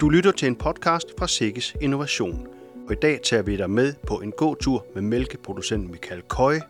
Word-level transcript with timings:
Du 0.00 0.08
lytter 0.08 0.32
til 0.32 0.48
en 0.48 0.56
podcast 0.56 1.06
fra 1.18 1.28
Sikkes 1.28 1.76
Innovation. 1.80 2.46
Og 2.86 2.92
i 2.92 2.96
dag 3.02 3.20
tager 3.24 3.42
vi 3.42 3.56
dig 3.56 3.70
med 3.70 3.94
på 4.06 4.14
en 4.14 4.32
god 4.36 4.56
tur 4.56 4.86
med 4.94 5.02
mælkeproducent 5.02 5.90
Michael 5.90 6.22
Køje. 6.28 6.60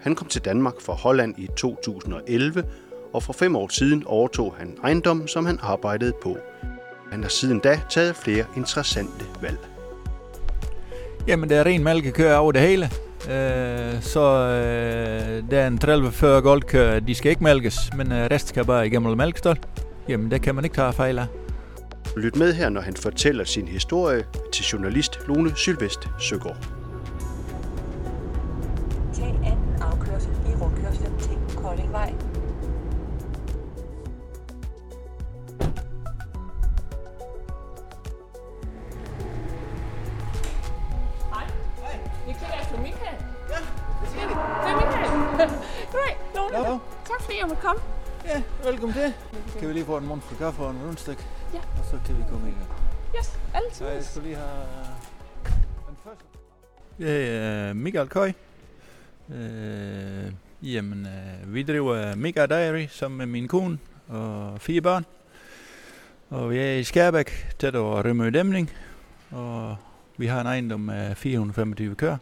Han 0.00 0.14
kom 0.14 0.28
til 0.28 0.44
Danmark 0.44 0.80
fra 0.80 0.92
Holland 0.92 1.34
i 1.38 1.48
2011, 1.56 2.64
og 3.12 3.22
for 3.22 3.32
fem 3.32 3.56
år 3.56 3.68
siden 3.68 4.04
overtog 4.06 4.54
han 4.58 4.78
ejendom, 4.84 5.26
som 5.26 5.46
han 5.46 5.58
arbejdede 5.62 6.12
på. 6.22 6.36
Han 7.10 7.22
har 7.22 7.30
siden 7.30 7.58
da 7.58 7.80
taget 7.90 8.16
flere 8.16 8.44
interessante 8.56 9.24
valg. 9.42 9.58
Jamen, 11.26 11.50
der 11.50 11.56
er 11.56 11.66
ren 11.66 11.84
mælkekøer 11.84 12.36
over 12.36 12.52
det 12.52 12.60
hele. 12.60 12.84
Øh, 13.30 14.02
så 14.02 14.20
øh, 14.20 15.50
der 15.50 15.60
er 15.60 15.66
en 15.66 15.80
30-40 15.84 16.26
goldkøer, 16.26 17.00
de 17.00 17.14
skal 17.14 17.30
ikke 17.30 17.44
mælkes, 17.44 17.76
men 17.96 18.12
øh, 18.12 18.28
resten 18.30 18.48
skal 18.48 18.64
bare 18.64 18.86
igennem 18.86 19.16
mælkestol. 19.16 19.56
Jamen, 20.08 20.30
det 20.30 20.42
kan 20.42 20.54
man 20.54 20.64
ikke 20.64 20.76
tage 20.76 20.92
fejl 20.92 21.18
af. 21.18 21.26
Lyt 22.18 22.36
med 22.36 22.54
her, 22.54 22.68
når 22.68 22.80
han 22.80 22.96
fortæller 22.96 23.44
sin 23.44 23.68
historie 23.68 24.24
til 24.52 24.64
journalist 24.64 25.18
Lone 25.26 25.56
Sylvest 25.56 26.08
Søgaard. 26.20 26.56
Tag 29.14 29.26
anden 29.26 29.82
afkørsel 29.82 30.30
i 30.30 30.54
rundkørslen 30.54 31.18
til 31.18 31.56
Koldingvej. 31.56 32.14
Goddag. 46.34 46.78
Tak 47.08 47.20
fordi 47.22 47.38
jeg 47.40 47.48
måtte 47.48 47.62
komme. 47.62 47.82
Ja, 48.24 48.42
velkommen 48.64 48.94
til. 48.94 49.14
Kan 49.58 49.68
vi 49.68 49.72
lige 49.72 49.84
få 49.84 49.96
en 49.96 50.06
mund 50.06 50.20
for 50.20 50.36
kaffe 50.36 50.62
og 50.62 50.70
en 50.70 50.76
rundstykke? 50.86 51.22
Så 51.90 51.98
kan 52.06 52.18
vi 52.18 52.22
komme 52.30 52.48
i 52.48 52.52
gang. 52.52 52.70
Yes, 53.18 53.38
altid. 53.54 53.86
Jeg 53.86 54.04
skal 54.04 54.22
lige 54.22 54.36
have 54.36 54.66
den 55.88 55.96
første. 56.04 56.24
Jeg 56.98 57.68
er 57.68 57.72
Michael 57.72 58.08
Køj. 58.08 58.32
Øh, 59.28 60.32
jamen, 60.62 61.06
øh, 61.06 61.54
vi 61.54 61.62
driver 61.62 62.14
Mega 62.14 62.46
Diary 62.46 62.86
sammen 62.90 63.18
med 63.18 63.26
min 63.26 63.48
kone 63.48 63.78
og 64.08 64.60
fire 64.60 64.80
børn. 64.80 65.04
Og 66.30 66.50
vi 66.50 66.58
er 66.58 66.74
i 66.74 66.84
Skærbæk, 66.84 67.54
tæt 67.58 67.74
over 67.74 68.02
Rømø 68.02 68.30
Dæmning. 68.30 68.70
Og 69.30 69.76
vi 70.16 70.26
har 70.26 70.40
en 70.40 70.46
ejendom 70.46 70.80
med 70.80 71.14
425 71.14 71.94
køer. 71.94 72.16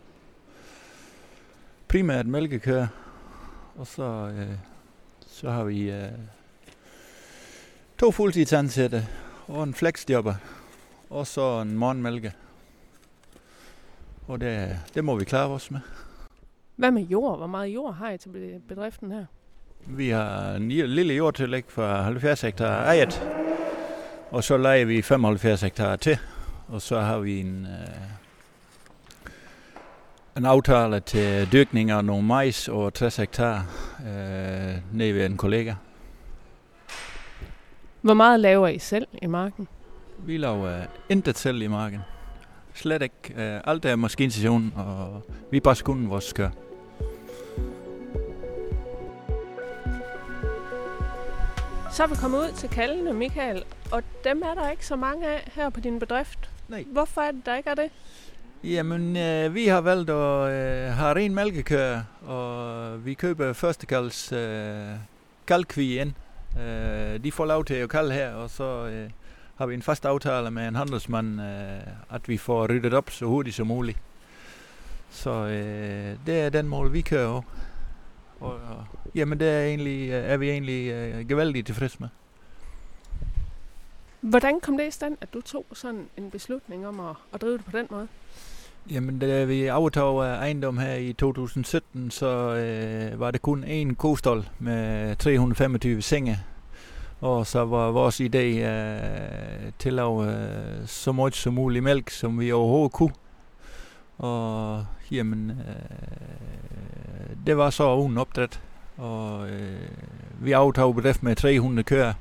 Primært 1.88 2.26
mælkekøer. 2.26 2.86
Og 3.76 3.86
så, 3.86 4.32
øh, 4.36 4.56
så 5.26 5.50
har 5.50 5.64
vi 5.64 5.90
øh, 5.90 6.08
to 7.98 8.10
fuldtidsansatte 8.10 9.06
og 9.48 9.62
en 9.62 9.74
flexjobber. 9.74 10.34
Og 11.10 11.26
så 11.26 11.60
en 11.60 11.76
morgenmælke. 11.76 12.32
Og 14.28 14.40
det, 14.40 14.78
det 14.94 15.04
må 15.04 15.16
vi 15.18 15.24
klare 15.24 15.48
os 15.48 15.70
med. 15.70 15.80
Hvad 16.76 16.90
med 16.90 17.02
jord? 17.02 17.38
Hvor 17.38 17.46
meget 17.46 17.68
jord 17.74 17.94
har 17.94 18.10
I 18.10 18.18
til 18.18 18.28
be- 18.28 18.60
bedriften 18.68 19.12
her? 19.12 19.24
Vi 19.86 20.08
har 20.08 20.52
en 20.54 20.68
lille 20.68 20.94
lille 20.94 21.14
jordtillæg 21.14 21.64
for 21.68 21.96
70 22.02 22.40
hektar 22.40 22.84
ejet. 22.84 23.22
Og 24.30 24.44
så 24.44 24.56
leger 24.56 24.84
vi 24.84 25.02
75 25.02 25.60
hektar 25.60 25.96
til. 25.96 26.18
Og 26.68 26.82
så 26.82 27.00
har 27.00 27.18
vi 27.18 27.40
en, 27.40 27.66
øh, 27.66 27.96
en 30.36 30.46
aftale 30.46 31.00
til 31.00 31.52
dyrkning 31.52 31.90
af 31.90 32.04
nogle 32.04 32.22
majs 32.26 32.68
og 32.68 32.94
60 32.94 33.16
hektar 33.16 33.66
øh, 34.00 34.74
nede 34.92 35.14
ved 35.14 35.26
en 35.26 35.36
kollega. 35.36 35.74
Hvor 38.06 38.14
meget 38.14 38.40
laver 38.40 38.68
I 38.68 38.78
selv 38.78 39.06
i 39.22 39.26
marken? 39.26 39.68
Vi 40.18 40.36
laver 40.36 40.86
intet 41.08 41.38
selv 41.38 41.62
i 41.62 41.66
marken. 41.66 42.00
Slet 42.74 43.02
ikke. 43.02 43.34
Øh, 43.36 43.60
alt 43.64 43.84
er 43.84 43.96
maskinstation, 43.96 44.72
og 44.76 45.22
vi 45.50 45.60
bare 45.60 45.76
kun 45.84 46.10
vores 46.10 46.24
skør. 46.24 46.50
Så 51.92 52.02
er 52.02 52.06
vi 52.06 52.14
kommet 52.20 52.38
ud 52.38 52.52
til 52.54 52.68
kaldene, 52.68 53.12
Michael, 53.12 53.64
og 53.92 54.02
dem 54.24 54.42
er 54.42 54.54
der 54.54 54.70
ikke 54.70 54.86
så 54.86 54.96
mange 54.96 55.26
af 55.26 55.50
her 55.54 55.70
på 55.70 55.80
din 55.80 55.98
bedrift. 55.98 56.50
Nej. 56.68 56.84
Hvorfor 56.92 57.20
er 57.20 57.30
det, 57.30 57.46
der 57.46 57.56
ikke 57.56 57.70
er 57.70 57.74
det? 57.74 57.90
Jamen, 58.64 59.16
øh, 59.16 59.54
vi 59.54 59.66
har 59.66 59.80
valgt 59.80 60.10
at 60.10 60.50
øh, 60.50 60.92
have 60.92 61.14
ren 61.16 61.34
mælkekøer, 61.34 62.02
og 62.26 63.04
vi 63.06 63.14
køber 63.14 63.52
førstekals 63.52 64.32
øh, 64.32 64.86
kalkvi 65.46 65.98
ind. 65.98 66.12
Øh, 66.60 67.24
de 67.24 67.32
får 67.32 67.46
lov 67.46 67.64
til 67.64 67.74
at 67.74 67.88
kalde 67.88 68.14
her, 68.14 68.32
og 68.32 68.50
så 68.50 68.86
øh, 68.86 69.10
har 69.56 69.66
vi 69.66 69.74
en 69.74 69.82
fast 69.82 70.04
aftale 70.04 70.50
med 70.50 70.68
en 70.68 70.74
handelsmand, 70.74 71.40
øh, 71.40 71.80
at 72.10 72.28
vi 72.28 72.36
får 72.36 72.66
ryddet 72.70 72.94
op 72.94 73.10
så 73.10 73.26
hurtigt 73.26 73.56
som 73.56 73.66
muligt. 73.66 73.98
Så 75.10 75.30
øh, 75.30 76.16
det 76.26 76.40
er 76.40 76.48
den 76.48 76.68
mål, 76.68 76.92
vi 76.92 77.00
kører. 77.00 77.42
Og, 78.40 78.52
og, 78.54 78.84
jamen, 79.14 79.40
det 79.40 79.48
er, 79.48 79.62
egentlig, 79.62 80.10
øh, 80.10 80.24
er 80.24 80.36
vi 80.36 80.50
egentlig 80.50 80.92
øh, 80.92 81.28
gevaldigt 81.28 81.66
tilfreds 81.66 82.00
med. 82.00 82.08
Hvordan 84.20 84.60
kom 84.60 84.76
det 84.76 84.88
i 84.88 84.90
stand, 84.90 85.16
at 85.20 85.34
du 85.34 85.40
tog 85.40 85.66
sådan 85.72 86.08
en 86.16 86.30
beslutning 86.30 86.86
om 86.86 87.00
at, 87.00 87.16
at 87.32 87.40
drive 87.40 87.56
det 87.56 87.64
på 87.64 87.70
den 87.78 87.86
måde? 87.90 88.08
Jamen, 88.90 89.18
da 89.18 89.44
vi 89.44 89.70
overtog 89.70 90.24
ejendom 90.24 90.78
her 90.78 90.94
i 90.94 91.12
2017, 91.12 92.10
så 92.10 92.54
øh, 92.54 93.20
var 93.20 93.30
det 93.30 93.42
kun 93.42 93.64
én 93.64 93.94
kostol 93.94 94.48
med 94.58 95.16
325 95.16 96.02
senge. 96.02 96.38
Og 97.20 97.46
så 97.46 97.64
var 97.64 97.90
vores 97.90 98.20
idé 98.20 98.38
øh, 98.38 99.72
til 99.78 99.88
at 99.88 99.94
lave 99.94 100.30
øh, 100.30 100.86
så 100.86 101.12
meget 101.12 101.34
som 101.34 101.54
muligt 101.54 101.84
mælk, 101.84 102.10
som 102.10 102.40
vi 102.40 102.52
overhovedet 102.52 102.92
kunne. 102.92 103.12
Og 104.18 104.84
jamen, 105.10 105.50
øh, 105.50 107.36
det 107.46 107.56
var 107.56 107.70
så 107.70 107.94
uden 107.94 108.18
opdræt. 108.18 108.60
Og 108.96 109.48
øh, 109.48 109.88
vi 110.40 110.52
aftog 110.52 110.94
bedrift 110.94 111.22
med 111.22 111.36
300 111.36 111.84
køer. 111.84 112.12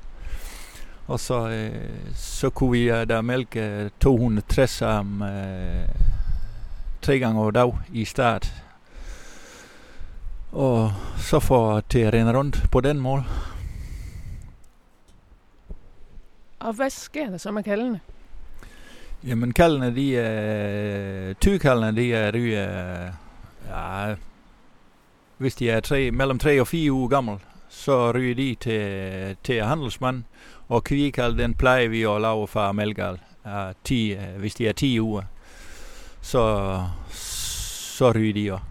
Og 1.06 1.20
så, 1.20 1.48
øh, 1.48 1.90
så 2.14 2.50
kunne 2.50 2.72
vi 2.72 2.90
øh, 2.90 3.08
der 3.08 3.20
mælke 3.20 3.90
260 4.00 4.82
om 4.82 5.22
øh, 5.22 5.88
tre 7.06 7.18
gange 7.18 7.40
over 7.40 7.50
dag 7.50 7.72
i 7.92 8.04
start. 8.04 8.52
Og 10.52 10.92
så 11.16 11.40
får 11.40 11.80
til 11.80 11.98
at 11.98 12.14
rende 12.14 12.38
rundt 12.38 12.70
på 12.70 12.80
den 12.80 13.00
mål. 13.00 13.22
Og 16.60 16.72
hvad 16.72 16.90
sker 16.90 17.30
der 17.30 17.38
så 17.38 17.50
med 17.50 17.62
kaldene? 17.62 18.00
Jamen 19.24 19.52
kaldene, 19.52 19.94
de 19.94 20.16
er, 20.16 21.34
tygkaldene, 21.34 21.96
de 21.96 22.14
er 22.14 22.32
ryger, 22.34 23.12
ja, 23.68 24.14
hvis 25.38 25.54
de 25.54 25.70
er 25.70 25.80
tre, 25.80 26.10
mellem 26.10 26.38
3 26.38 26.60
og 26.60 26.66
4 26.66 26.92
uger 26.92 27.08
gammel, 27.08 27.38
så 27.68 28.12
ryger 28.14 28.34
de 28.34 28.56
til, 28.60 29.36
til 29.44 29.62
handelsmand, 29.62 30.24
og 30.68 30.84
kvikald, 30.84 31.38
den 31.38 31.54
plejer 31.54 31.88
vi 31.88 32.02
at 32.02 32.20
lave 32.20 32.48
fra 32.48 32.72
mælkeal, 32.72 33.18
ja, 33.44 33.72
10, 33.84 34.12
øh, 34.12 34.38
hvis 34.38 34.54
de 34.54 34.68
er 34.68 34.72
10 34.72 35.00
uger, 35.00 35.22
så, 36.26 36.84
så 37.10 38.12
ryger 38.12 38.34
de 38.34 38.52
også. 38.52 38.64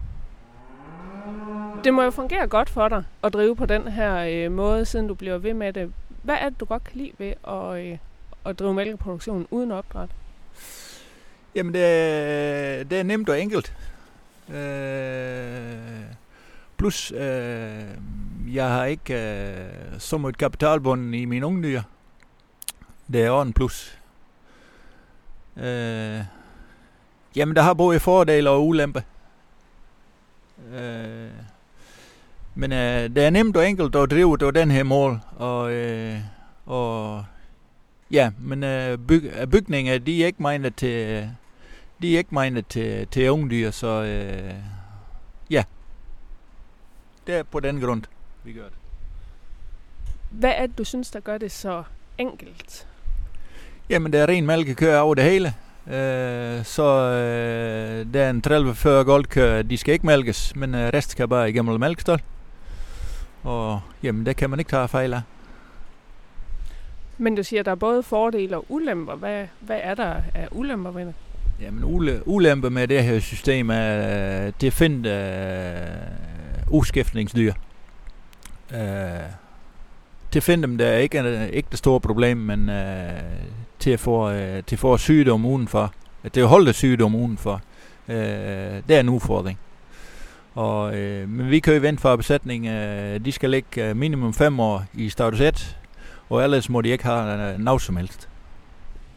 Det 1.84 1.94
må 1.94 2.02
jo 2.02 2.10
fungere 2.10 2.46
godt 2.46 2.70
for 2.70 2.88
dig 2.88 3.04
at 3.22 3.32
drive 3.32 3.56
på 3.56 3.66
den 3.66 3.88
her 3.88 4.16
øh, 4.16 4.52
måde, 4.52 4.84
siden 4.84 5.08
du 5.08 5.14
bliver 5.14 5.38
ved 5.38 5.54
med 5.54 5.72
det. 5.72 5.92
Hvad 6.22 6.34
er 6.40 6.48
det, 6.48 6.60
du 6.60 6.64
godt 6.64 6.84
kan 6.84 6.96
lide 6.96 7.12
ved 7.18 7.32
at, 7.48 7.86
øh, 7.86 7.98
at 8.44 8.58
drive 8.58 8.74
mælkeproduktion 8.74 9.46
uden 9.50 9.72
opdræt? 9.72 10.08
Jamen, 11.54 11.74
det 11.74 11.82
er, 11.84 12.84
det 12.84 12.98
er 12.98 13.02
nemt 13.02 13.28
og 13.28 13.40
enkelt. 13.40 13.74
Øh, 14.48 16.02
plus, 16.76 17.12
øh, 17.12 17.84
jeg 18.54 18.68
har 18.68 18.84
ikke 18.84 19.14
øh, 19.14 19.98
så 19.98 20.18
meget 20.18 20.38
kapitalbunden 20.38 21.14
i 21.14 21.24
mine 21.24 21.46
unge 21.46 21.62
dyr. 21.62 21.82
Det 23.12 23.24
er 23.24 23.30
også 23.30 23.46
en 23.46 23.52
plus. 23.52 23.98
Øh, 25.56 26.35
jamen, 27.36 27.56
der 27.56 27.62
har 27.62 27.74
både 27.74 28.00
fordele 28.00 28.50
og 28.50 28.66
ulempe. 28.66 29.04
Øh, 30.72 31.30
men 32.54 32.72
øh, 32.72 33.10
det 33.10 33.24
er 33.24 33.30
nemt 33.30 33.56
og 33.56 33.68
enkelt 33.68 33.96
at 33.96 34.10
drive 34.10 34.36
det 34.36 34.54
den 34.54 34.70
her 34.70 34.82
mål. 34.82 35.20
Og, 35.36 35.72
øh, 35.72 36.18
og 36.66 37.24
ja, 38.10 38.30
men 38.38 38.64
øh, 38.64 38.98
byg, 38.98 39.48
bygninger, 39.50 39.98
de 39.98 40.22
er 40.22 40.26
ikke 40.26 40.42
menet 40.42 40.76
til, 40.76 41.30
de 42.02 42.14
er 42.14 42.18
ikke 42.18 42.34
menet 42.34 42.66
til, 42.66 43.06
til 43.08 43.30
unge 43.30 43.50
dyr, 43.50 43.70
så 43.70 44.02
øh, 44.02 44.54
ja. 45.50 45.64
Det 47.26 47.34
er 47.34 47.42
på 47.42 47.60
den 47.60 47.80
grund, 47.80 48.02
vi 48.44 48.52
gør 48.52 48.64
det. 48.64 48.78
Hvad 50.30 50.52
er 50.56 50.66
det, 50.66 50.78
du 50.78 50.84
synes, 50.84 51.10
der 51.10 51.20
gør 51.20 51.38
det 51.38 51.52
så 51.52 51.82
enkelt? 52.18 52.86
Jamen, 53.88 54.12
der 54.12 54.22
er 54.22 54.28
ren 54.28 54.46
mælkekøer 54.46 54.98
over 54.98 55.14
det 55.14 55.24
hele. 55.24 55.54
Øh, 55.90 56.64
så 56.64 56.82
øh, 56.82 58.14
der 58.14 58.22
er 58.22 58.30
en 58.30 58.42
30-40 58.46 58.88
goldkøer, 58.88 59.62
de 59.62 59.76
skal 59.76 59.92
ikke 59.92 60.06
mælkes, 60.06 60.56
men 60.56 60.74
øh, 60.74 60.90
resten 60.94 61.10
skal 61.10 61.28
bare 61.28 61.50
igennem 61.50 61.80
mælkestol. 61.80 62.20
Og 63.42 63.80
jamen, 64.02 64.26
det 64.26 64.36
kan 64.36 64.50
man 64.50 64.58
ikke 64.58 64.70
tage 64.70 64.88
fejl 64.88 65.14
af. 65.14 65.20
Men 67.18 67.34
du 67.34 67.42
siger, 67.42 67.60
at 67.60 67.66
der 67.66 67.72
er 67.72 67.76
både 67.76 68.02
fordele 68.02 68.56
og 68.56 68.64
ulemper. 68.68 69.14
Hvad, 69.14 69.46
hvad 69.60 69.80
er 69.82 69.94
der 69.94 70.14
af 70.34 70.48
ulemper 70.50 70.90
ved 70.90 71.06
det? 71.06 71.14
Jamen, 71.60 71.84
ule, 71.84 72.28
ulempe 72.28 72.70
med 72.70 72.88
det 72.88 73.04
her 73.04 73.20
system 73.20 73.70
er, 73.70 74.50
det 74.50 74.66
at 74.66 74.72
finde 74.72 75.10
uh, 76.68 76.78
uskiftningsdyr. 76.78 77.52
Uh, 78.70 78.78
til 80.30 80.38
at 80.38 80.42
finde 80.42 80.62
dem, 80.62 80.78
der 80.78 80.86
er 80.86 80.96
ikke, 80.96 81.18
er 81.18 81.46
ikke 81.46 81.68
det 81.70 81.78
store 81.78 82.00
problem, 82.00 82.36
men 82.36 82.68
uh, 82.68 82.74
til 83.78 83.90
at 83.90 84.00
få, 84.00 84.28
uh, 84.30 84.36
til 84.66 84.74
at 84.74 84.78
få 84.78 84.96
sygdom 84.96 85.44
udenfor. 85.46 85.92
Det 86.34 86.36
at 86.42 86.48
holde 86.48 86.72
sygdom 86.72 87.14
udenfor. 87.14 87.60
Uh, 88.08 88.14
det 88.14 88.90
er 88.90 89.00
en 89.00 89.08
udfordring. 89.08 89.58
Og, 90.54 90.96
øh, 90.96 91.28
men 91.28 91.50
vi 91.50 91.60
kører 91.60 91.80
vente 91.80 92.00
for 92.00 92.16
besætning. 92.16 92.66
Øh, 92.66 93.20
de 93.24 93.32
skal 93.32 93.50
ligge 93.50 93.88
øh, 93.88 93.96
minimum 93.96 94.34
5 94.34 94.60
år 94.60 94.84
i 94.94 95.08
status 95.08 95.40
1, 95.40 95.76
og 96.30 96.42
ellers 96.44 96.68
må 96.68 96.80
de 96.80 96.88
ikke 96.88 97.04
have 97.04 97.52
øh, 97.52 97.58
noget 97.58 97.82
som 97.82 97.96
helst. 97.96 98.28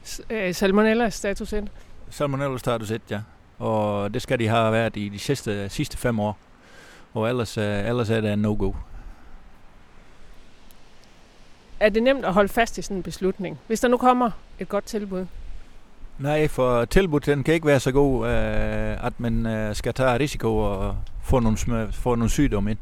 S- 0.05 0.21
øh, 0.29 0.53
salmonella 0.53 1.09
status 1.09 1.53
1. 1.53 1.67
Salmonella 2.09 2.57
status 2.57 2.91
1, 2.91 3.01
ja. 3.11 3.19
Og 3.59 4.13
det 4.13 4.21
skal 4.21 4.39
de 4.39 4.47
have 4.47 4.71
været 4.71 4.97
i 4.97 5.09
de 5.09 5.19
sidste, 5.19 5.69
sidste 5.69 5.97
fem 5.97 6.19
år. 6.19 6.37
Og 7.13 7.29
ellers, 7.29 7.57
øh, 7.57 7.87
ellers 7.87 8.09
er 8.09 8.21
det 8.21 8.33
en 8.33 8.39
no-go. 8.39 8.71
Er 11.79 11.89
det 11.89 12.03
nemt 12.03 12.25
at 12.25 12.33
holde 12.33 12.49
fast 12.49 12.77
i 12.77 12.81
sådan 12.81 12.97
en 12.97 13.03
beslutning? 13.03 13.59
Hvis 13.67 13.79
der 13.79 13.87
nu 13.87 13.97
kommer 13.97 14.31
et 14.59 14.69
godt 14.69 14.85
tilbud. 14.85 15.25
Nej, 16.19 16.47
for 16.47 16.85
tilbud 16.85 17.19
den 17.19 17.43
kan 17.43 17.53
ikke 17.53 17.67
være 17.67 17.79
så 17.79 17.91
god, 17.91 18.27
øh, 18.27 19.05
at 19.05 19.19
man 19.19 19.45
øh, 19.45 19.75
skal 19.75 19.93
tage 19.93 20.19
risiko 20.19 20.57
og 20.57 20.95
få 21.23 21.39
nogle, 21.39 21.57
smør, 21.57 21.91
få 21.91 22.15
nogle 22.15 22.29
sygdomme 22.29 22.71
ind. 22.71 22.79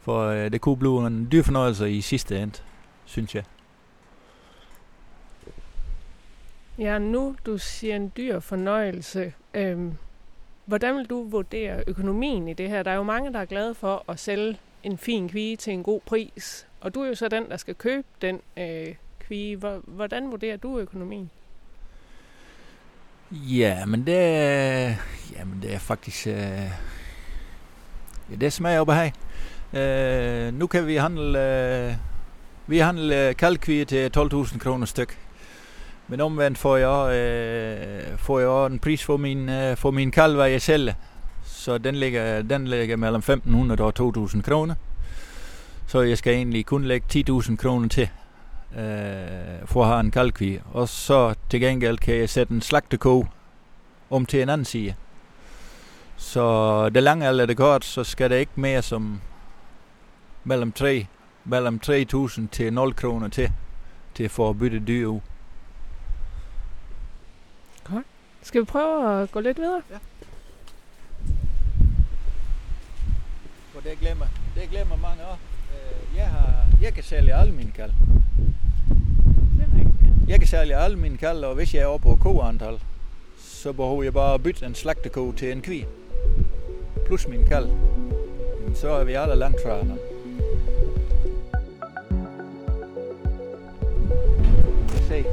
For 0.00 0.26
øh, 0.26 0.52
det 0.52 0.60
kunne 0.60 0.76
blive 0.76 1.06
en 1.06 1.28
dyr 1.32 1.42
fornøjelse 1.42 1.90
i 1.90 2.00
sidste 2.00 2.38
ende, 2.42 2.54
synes 3.04 3.34
jeg. 3.34 3.44
Ja, 6.78 6.98
nu 6.98 7.36
du 7.46 7.58
siger 7.58 7.96
en 7.96 8.12
dyr 8.16 8.40
fornøjelse. 8.40 9.32
Øhm, 9.54 9.92
hvordan 10.64 10.96
vil 10.96 11.06
du 11.06 11.28
vurdere 11.28 11.82
økonomien 11.86 12.48
i 12.48 12.52
det 12.52 12.68
her? 12.68 12.82
Der 12.82 12.90
er 12.90 12.94
jo 12.94 13.02
mange, 13.02 13.32
der 13.32 13.38
er 13.38 13.44
glade 13.44 13.74
for 13.74 14.04
at 14.08 14.18
sælge 14.18 14.58
en 14.84 14.98
fin 14.98 15.28
kvige 15.28 15.56
til 15.56 15.72
en 15.72 15.82
god 15.82 16.00
pris. 16.06 16.66
Og 16.80 16.94
du 16.94 17.02
er 17.02 17.08
jo 17.08 17.14
så 17.14 17.28
den, 17.28 17.50
der 17.50 17.56
skal 17.56 17.74
købe 17.74 18.06
den 18.22 18.40
øh, 18.56 18.94
kvige. 19.20 19.56
Hvordan 19.86 20.30
vurderer 20.30 20.56
du 20.56 20.78
økonomien? 20.78 21.30
Ja, 23.30 23.86
men 23.86 24.06
det 24.06 24.18
er, 24.18 24.94
jamen 25.36 25.62
det 25.62 25.74
er 25.74 25.78
faktisk... 25.78 26.26
Øh, 26.26 26.70
ja, 28.30 28.36
det 28.40 28.52
smager 28.52 28.80
op 28.80 28.90
af 28.90 29.12
øh, 29.72 30.54
Nu 30.54 30.66
kan 30.66 30.86
vi 30.86 30.96
handle... 30.96 31.38
Øh, 31.88 31.94
vi 32.66 32.78
handler 32.78 33.28
øh, 33.28 33.36
kalkvige 33.36 33.84
til 33.84 34.10
12.000 34.16 34.58
kroner 34.58 34.86
styk. 34.86 35.18
Men 36.08 36.20
omvendt 36.20 36.58
får 36.58 36.76
jeg, 36.76 37.14
øh, 37.14 38.18
får 38.18 38.40
jeg 38.40 38.66
en 38.66 38.78
pris 38.78 39.04
for 39.04 39.16
min, 39.16 39.48
øh, 39.48 39.76
for 39.76 39.90
min 39.90 40.10
kalv, 40.10 40.40
jeg 40.40 40.62
sælger. 40.62 40.94
Så 41.64 41.78
den 41.78 41.94
ligger, 41.94 42.42
den 42.42 42.68
ligger 42.68 42.96
mellem 42.96 43.22
1.500 43.22 43.82
og 43.82 43.92
2.000 44.16 44.42
kroner. 44.42 44.74
Så 45.86 46.00
jeg 46.00 46.18
skal 46.18 46.34
egentlig 46.34 46.66
kun 46.66 46.84
lægge 46.84 47.24
10.000 47.28 47.56
kroner 47.56 47.88
til 47.88 48.08
øh, 48.76 49.66
for 49.66 49.82
at 49.82 49.88
have 49.88 50.00
en 50.00 50.10
kalkvi. 50.10 50.60
Og 50.72 50.88
så 50.88 51.34
til 51.50 51.60
gengæld 51.60 51.98
kan 51.98 52.16
jeg 52.16 52.28
sætte 52.28 52.54
en 52.54 52.60
slagteko 52.60 53.26
om 54.10 54.26
til 54.26 54.42
en 54.42 54.48
anden 54.48 54.64
side. 54.64 54.94
Så 56.16 56.88
det 56.88 57.02
lange 57.02 57.28
eller 57.28 57.46
det 57.46 57.56
kort, 57.56 57.84
så 57.84 58.04
skal 58.04 58.30
det 58.30 58.38
ikke 58.38 58.52
mere 58.54 58.82
som 58.82 59.20
mellem 60.44 60.72
3 60.72 61.06
mellem 61.44 61.80
3.000 61.86 62.42
til 62.52 62.72
0 62.72 62.94
kroner 62.94 63.28
til, 63.28 63.52
til 64.14 64.24
at 64.24 64.30
få 64.30 64.52
bytte 64.52 64.78
dyr 64.78 65.06
ud. 65.06 65.20
Godt. 67.84 68.06
Skal 68.42 68.60
vi 68.60 68.64
prøve 68.64 69.22
at 69.22 69.32
gå 69.32 69.40
lidt 69.40 69.58
videre? 69.58 69.82
Ja. 69.90 69.96
Det 73.84 73.98
glemmer, 74.00 74.26
det 74.54 74.70
glemmer 74.70 74.96
mange 74.96 75.22
også. 75.24 75.42
Øh, 75.74 76.16
jeg, 76.16 76.26
har, 76.26 76.66
jeg 76.82 76.94
kan 76.94 77.04
sælge 77.04 77.34
alle 77.34 77.52
mine 77.52 77.72
kald. 77.76 77.90
Jeg 80.28 80.38
kan 80.38 80.48
sælge 80.48 80.76
alle 80.76 80.98
mine 80.98 81.16
kald, 81.16 81.44
og 81.44 81.54
hvis 81.54 81.74
jeg 81.74 81.82
er 81.82 81.86
oppe 81.86 82.08
på 82.08 82.16
koantal, 82.16 82.80
så 83.38 83.72
behøver 83.72 84.02
jeg 84.02 84.12
bare 84.12 84.34
at 84.34 84.42
bytte 84.42 84.66
en 84.66 84.74
slagteko 84.74 85.32
til 85.32 85.52
en 85.52 85.62
kvi. 85.62 85.86
Plus 87.06 87.28
min 87.28 87.46
kald. 87.46 87.68
Så 88.74 88.88
er 88.88 89.04
vi 89.04 89.12
alle 89.12 89.34
langt 89.34 89.62
fra 89.62 89.78
hinanden. 89.80 89.98
Se, 95.08 95.24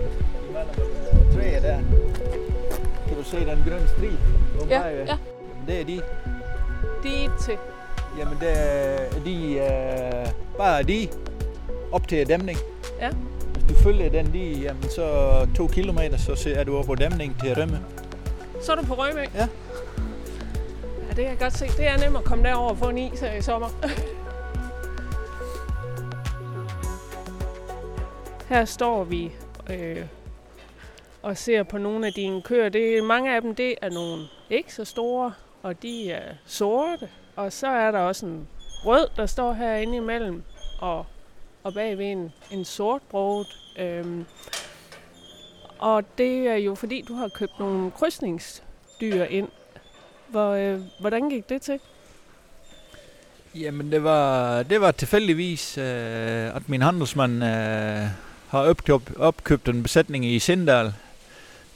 træet 1.34 1.64
der, 1.64 1.80
kan 3.08 3.18
du 3.18 3.24
se 3.24 3.40
den 3.40 3.64
grønne 3.68 3.88
stribe? 3.88 4.18
om 4.62 4.70
Ja, 4.70 4.88
ja. 4.88 5.18
Det 5.68 5.82
er 5.82 5.86
de. 5.86 6.02
De 7.04 7.30
til. 7.46 7.58
Jamen, 8.20 8.38
det 8.40 8.52
er 8.52 9.24
de, 9.26 9.54
øh, 9.54 10.28
bare 10.58 10.84
de 10.84 11.08
op 11.92 12.08
til 12.08 12.28
dæmning. 12.28 12.58
Ja. 13.00 13.10
Hvis 13.54 13.64
du 13.70 13.74
følger 13.84 14.10
den 14.10 14.28
lige, 14.28 14.62
jamen, 14.62 14.84
så 14.90 15.32
to 15.56 15.68
kilometer, 15.68 16.18
så 16.18 16.36
ser- 16.36 16.56
er 16.56 16.64
du 16.64 16.78
oppe 16.78 16.88
på 16.88 16.96
dæmning 16.96 17.36
til 17.44 17.56
Rømme. 17.56 17.80
Så 18.62 18.72
er 18.72 18.76
du 18.76 18.86
på 18.86 18.94
Rømø? 18.94 19.22
Ja. 19.36 19.48
Ja, 21.02 21.08
det 21.08 21.16
kan 21.16 21.26
jeg 21.26 21.38
godt 21.40 21.58
se. 21.58 21.68
Det 21.68 21.88
er 21.88 21.98
nemt 21.98 22.18
at 22.18 22.24
komme 22.24 22.44
derover 22.44 22.70
og 22.70 22.78
få 22.78 22.90
en 22.90 22.98
is 22.98 23.20
her 23.20 23.34
i 23.34 23.42
sommer. 23.42 23.70
her 28.50 28.66
står 28.66 29.04
vi 29.04 29.32
øh, 29.70 30.06
og 31.22 31.38
ser 31.38 31.64
på 31.64 31.78
nogle 31.78 32.08
af 32.08 32.14
dine 32.14 32.42
køer. 32.42 32.70
Det, 32.70 33.04
mange 33.04 33.36
af 33.36 33.42
dem 33.42 33.56
det 33.56 33.76
er 33.82 33.90
nogle 33.90 34.24
ikke 34.50 34.74
så 34.74 34.86
store, 34.86 35.34
og 35.64 35.82
de 35.84 36.12
er 36.12 36.34
sorte. 36.46 37.10
Og 37.36 37.54
så 37.54 37.68
er 37.68 37.92
der 37.92 38.00
også 38.00 38.26
en 38.26 38.48
rød, 38.86 39.08
der 39.18 39.26
står 39.26 39.54
herinde 39.54 39.98
imellem, 39.98 40.44
og, 40.80 41.06
og 41.64 41.74
bagved 41.74 42.06
en, 42.06 42.32
en 42.52 42.66
sort 42.66 43.02
broget. 43.10 43.48
Øhm, 43.80 44.26
og 45.80 46.04
det 46.18 46.48
er 46.48 46.56
jo 46.56 46.76
fordi, 46.76 47.06
du 47.08 47.14
har 47.14 47.28
købt 47.28 47.60
nogle 47.60 47.92
krydsningsdyr 47.92 49.24
ind. 49.24 49.48
Hvor, 50.28 50.52
øh, 50.52 50.80
hvordan 51.00 51.30
gik 51.30 51.50
det 51.50 51.62
til? 51.62 51.80
Jamen, 53.56 53.92
det 53.92 54.04
var, 54.04 54.64
det 54.64 54.82
var 54.82 54.92
tilfældigvis, 54.92 55.78
øh, 55.78 56.56
at 56.56 56.70
min 56.70 56.82
handelsmand 56.82 57.44
øh, 57.44 58.08
har 58.48 58.60
opkøbt, 58.70 59.18
opkøbt 59.18 59.70
en 59.70 59.84
besætning 59.84 60.26
i 60.26 60.40
Sindal, 60.40 60.86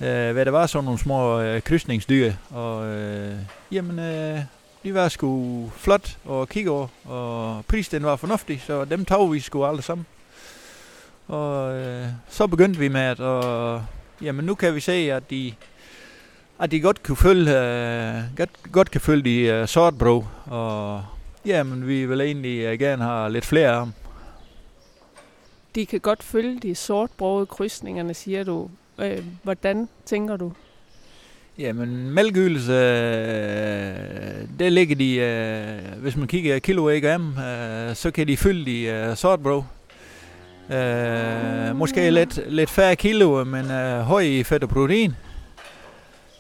øh, 0.01 0.32
hvad 0.32 0.46
der 0.46 0.51
var 0.51 0.65
sådan 0.65 0.86
nogle 0.86 1.00
små 1.00 1.41
øh, 1.41 1.62
krydsningsdyr. 1.62 2.34
Og 2.50 2.88
øh, 2.88 3.36
jamen, 3.72 4.00
øh, 4.00 4.39
de 4.86 4.94
var 4.94 5.10
sgu 5.10 5.70
flot 5.70 6.18
at 6.30 6.50
kigge 6.50 6.72
over, 6.72 6.88
og 7.06 7.65
prisen 7.65 8.04
var 8.04 8.15
fornuftig, 8.15 8.62
så 8.62 8.86
dem 8.86 9.06
tog 9.06 9.34
vi 9.34 9.39
sgu 9.39 9.65
alle 9.65 9.82
sammen. 9.82 10.06
Og 11.27 11.75
øh, 11.75 12.08
så 12.30 12.48
begyndte 12.48 12.80
vi 12.80 12.88
med 12.88 13.01
at, 13.01 13.20
og, 13.20 13.84
jamen 14.22 14.46
nu 14.46 14.56
kan 14.56 14.75
vi 14.75 14.80
se, 14.80 14.92
at 14.92 15.30
de, 15.30 15.54
at 16.60 16.72
de 16.72 16.82
godt 16.82 17.04
kan 17.04 17.15
følge, 17.15 17.60
øh, 17.60 18.24
godt, 18.38 18.50
godt 18.72 18.92
kan 18.92 19.01
følge 19.01 19.24
de 19.24 19.39
øh, 19.39 19.68
sortbro, 19.68 20.25
og 20.46 21.06
jamen 21.46 21.88
vi 21.88 22.06
vil 22.06 22.22
egentlig 22.22 22.60
øh, 22.60 22.80
gerne 22.80 23.04
have 23.04 23.32
lidt 23.32 23.46
flere 23.46 23.70
af 23.70 23.86
dem. 23.86 23.94
De 25.75 25.86
kan 25.86 26.00
godt 26.00 26.24
følge 26.24 26.60
de 26.60 26.75
sortbrogede 26.75 27.46
krydsningerne, 27.46 28.13
siger 28.13 28.44
du. 28.44 28.70
Øh, 29.00 29.24
hvordan 29.44 29.89
tænker 30.06 30.38
du? 30.38 30.51
Jamen, 31.60 32.12
mælkeydelse, 32.12 32.72
øh, 32.72 34.48
der 34.60 34.70
ligger 34.70 34.96
de, 34.96 35.16
øh, 35.16 36.02
hvis 36.02 36.18
man 36.18 36.28
kigger 36.28 36.60
kilo 36.60 36.90
ikke 36.90 37.12
af 37.12 37.20
øh, 37.20 37.96
så 37.96 38.12
kan 38.12 38.28
de 38.28 38.38
fylde 38.38 38.66
de 38.66 38.82
øh, 38.82 39.16
sortbrød. 39.16 39.62
Øh, 40.72 41.76
måske 41.76 42.12
lidt, 42.12 42.40
lidt 42.48 42.70
færre 42.70 42.96
kilo, 42.96 43.44
men 43.44 43.72
øh, 43.72 44.00
høj 44.00 44.22
i 44.22 44.44
fedt 44.44 44.64
og 44.64 44.70
protein. 44.70 45.16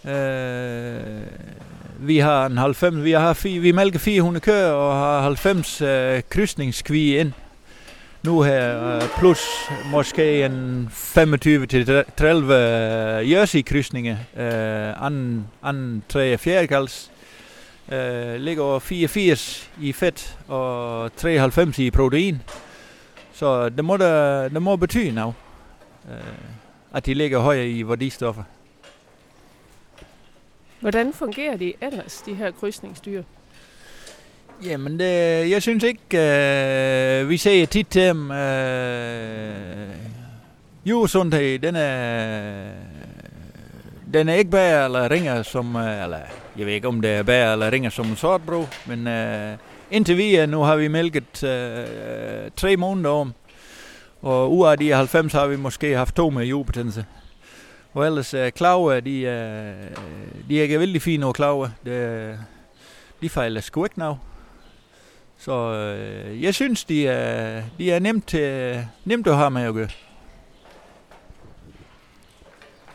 Øh, 0.05 0.99
vi 1.99 2.17
har 2.17 2.45
en 2.45 2.57
90, 2.57 3.03
vi 3.03 3.11
har 3.11 3.59
vi 3.59 3.71
mælker 3.71 3.99
400 3.99 4.43
køer 4.43 4.71
og 4.71 4.95
har 4.95 5.21
90 5.21 5.81
øh, 5.81 6.21
krydsningskvige 6.29 7.19
ind 7.19 7.31
nu 8.25 8.41
her, 8.41 8.95
øh, 8.95 9.01
plus 9.17 9.69
måske 9.91 10.45
en 10.45 10.87
25 10.91 11.65
til 11.65 12.03
30 12.17 12.53
øh, 12.53 13.31
jersey-krydsninger, 13.31 14.17
øh, 14.35 15.05
anden, 15.05 15.47
anden 15.63 16.03
3 16.09 16.37
4 16.37 16.67
kals, 16.67 17.11
øh, 17.91 18.35
ligger 18.35 18.63
over 18.63 18.79
84 18.79 19.69
i 19.81 19.93
fedt 19.93 20.37
og 20.47 21.15
93 21.15 21.79
i 21.79 21.91
protein. 21.91 22.41
Så 23.33 23.69
det 23.69 23.85
må, 23.85 23.97
der, 23.97 24.47
det 24.49 24.61
må 24.61 24.75
betyde 24.75 25.11
noget, 25.11 25.33
øh, 26.11 26.17
at 26.93 27.05
de 27.05 27.13
ligger 27.13 27.39
højere 27.39 27.69
i 27.69 27.87
værdistoffer. 27.87 28.43
Hvordan 30.79 31.13
fungerer 31.13 31.57
de 31.57 31.73
ellers, 31.81 32.23
de 32.25 32.33
her 32.33 32.51
krydsningsdyr? 32.51 33.23
Jamen, 34.63 34.99
det, 34.99 35.49
jeg 35.49 35.61
synes 35.61 35.83
ikke, 35.83 36.01
øh, 36.11 37.29
vi 37.29 37.37
ser 37.37 37.65
tit 37.65 37.87
til 37.87 38.01
dem, 38.01 38.31
øh, 38.31 39.89
Jordesundhed, 40.85 41.59
den 41.59 41.75
er, 41.75 42.71
den 44.13 44.29
er 44.29 44.33
ikke 44.33 44.51
bær 44.51 44.85
eller 44.85 45.11
ringer 45.11 45.43
som, 45.43 45.75
øh, 45.75 46.03
eller 46.03 46.19
jeg 46.57 46.65
ved 46.65 46.73
ikke 46.73 46.87
om 46.87 47.01
det 47.01 47.11
er 47.11 47.23
bær 47.23 47.53
eller 47.53 47.71
ringer 47.71 47.89
som 47.89 48.05
en 48.05 48.15
sortbro, 48.15 48.65
men 48.85 49.07
øh, 49.07 49.57
indtil 49.91 50.17
vi 50.17 50.45
nu 50.45 50.61
har 50.61 50.75
vi 50.75 50.87
mælket 50.87 51.43
øh, 51.43 52.51
tre 52.55 52.77
måneder 52.77 53.09
om, 53.09 53.33
og 54.21 54.57
ud 54.57 54.67
af 54.67 54.77
de 54.77 54.91
90 54.91 55.33
har 55.33 55.47
vi 55.47 55.55
måske 55.55 55.97
haft 55.97 56.15
to 56.15 56.29
med 56.29 56.45
jordbetændelse. 56.45 57.05
Og 57.93 58.05
ellers 58.05 58.33
øh, 58.33 58.51
klaver, 58.51 58.99
de, 58.99 59.19
øh, 59.19 59.73
de 60.49 60.59
er 60.59 60.63
ikke 60.63 60.79
vældig 60.79 61.01
fine 61.01 61.25
over 61.25 61.33
klaver. 61.33 61.69
De, 61.85 62.37
de 63.21 63.29
fejler 63.29 63.61
sgu 63.61 63.83
ikke 63.83 63.99
noget. 63.99 64.17
Så 65.37 65.73
øh, 65.73 66.43
jeg 66.43 66.55
synes, 66.55 66.83
de 66.83 67.07
er, 67.07 67.63
de 67.77 67.91
er 67.91 67.99
nemt, 67.99 68.27
til, 68.27 68.87
nemt 69.05 69.27
at 69.27 69.37
have 69.37 69.51
med 69.51 69.61
at 69.61 69.73
gøre. 69.73 69.89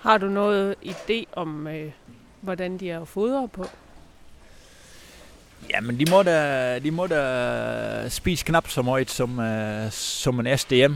Har 0.00 0.18
du 0.18 0.26
noget 0.26 0.74
idé 0.84 1.24
om, 1.32 1.66
øh, 1.66 1.92
hvordan 2.40 2.78
de 2.78 2.90
er 2.90 3.04
fodret 3.04 3.50
på? 3.52 3.64
Jamen, 5.70 5.98
de 5.98 6.10
må 6.10 6.22
da, 6.22 6.78
de 6.78 6.90
må 6.90 7.06
da 7.06 8.08
spise 8.08 8.44
knap 8.44 8.68
så 8.68 8.82
meget 8.82 9.10
som, 9.10 9.38
uh, 9.38 9.90
som 9.90 10.40
en 10.40 10.58
SDM. 10.58 10.94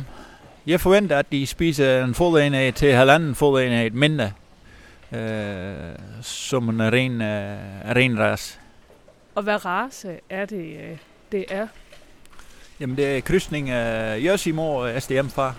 Jeg 0.66 0.80
forventer, 0.80 1.18
at 1.18 1.32
de 1.32 1.46
spiser 1.46 2.04
en 2.04 2.14
fodenhed 2.14 2.72
til 2.72 2.92
halvanden 2.92 3.34
fodenhed 3.34 3.90
mindre, 3.90 4.32
uh, 5.12 5.18
som 6.22 6.68
en 6.68 6.92
ren, 6.92 7.12
uh, 7.20 7.96
ren 7.96 8.18
ras. 8.18 8.60
Og 9.34 9.42
hvad 9.42 9.64
race 9.64 10.20
er 10.30 10.44
det, 10.44 10.76
øh, 10.76 10.98
det 11.34 11.44
er? 11.48 11.66
Jamen, 12.80 12.96
det 12.96 13.16
er 13.16 13.20
krydsning 13.20 13.70
af 13.70 14.24
Jørsimor 14.24 14.82
og 14.82 15.02
SDM 15.02 15.28
far. 15.28 15.56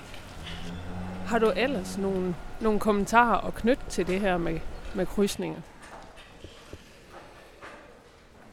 Har 1.28 1.40
du 1.40 1.52
ellers 1.56 1.98
nogle, 1.98 2.36
nogle 2.62 2.80
kommentarer 2.80 3.48
at 3.48 3.56
knytte 3.56 3.84
til 3.90 4.08
det 4.08 4.20
her 4.20 4.38
med, 4.38 4.60
med 4.94 5.06
krydsninger? 5.06 5.62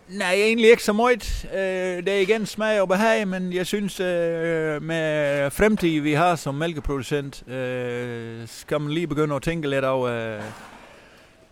Nej, 0.08 0.34
egentlig 0.34 0.70
ikke 0.70 0.82
så 0.82 0.92
meget. 0.92 1.46
Øh, 1.54 2.04
det 2.04 2.08
er 2.08 2.20
igen 2.20 2.46
smag 2.46 2.80
og 2.80 2.88
behag, 2.88 3.28
men 3.28 3.52
jeg 3.52 3.66
synes, 3.66 4.00
øh, 4.00 4.82
med 4.82 5.50
fremtid, 5.50 6.00
vi 6.00 6.12
har 6.12 6.36
som 6.36 6.54
mælkeproducent, 6.54 7.48
øh, 7.48 8.48
skal 8.48 8.80
man 8.80 8.92
lige 8.92 9.06
begynde 9.06 9.34
at 9.34 9.42
tænke 9.42 9.70
lidt 9.70 9.84
over, 9.84 10.38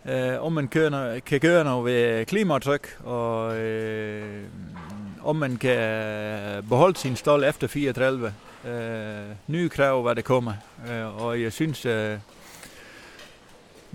øh, 0.09 0.45
om 0.45 0.53
man 0.53 0.67
kan 1.25 1.39
gøre 1.39 1.63
noget 1.63 1.85
ved 1.85 2.25
klimatryk, 2.25 2.97
og 3.03 3.57
øh, 3.57 4.43
om 5.23 5.35
man 5.35 5.57
kan 5.57 5.77
beholde 6.69 6.97
sin 6.97 7.15
stol 7.15 7.43
efter 7.43 7.67
34. 7.67 8.33
Øh, 8.65 9.35
nye 9.47 9.69
krav, 9.69 10.01
hvad 10.01 10.15
det 10.15 10.25
kommer. 10.25 10.53
Øh, 10.89 11.23
og 11.23 11.41
jeg 11.41 11.53
synes, 11.53 11.85
øh, 11.85 12.17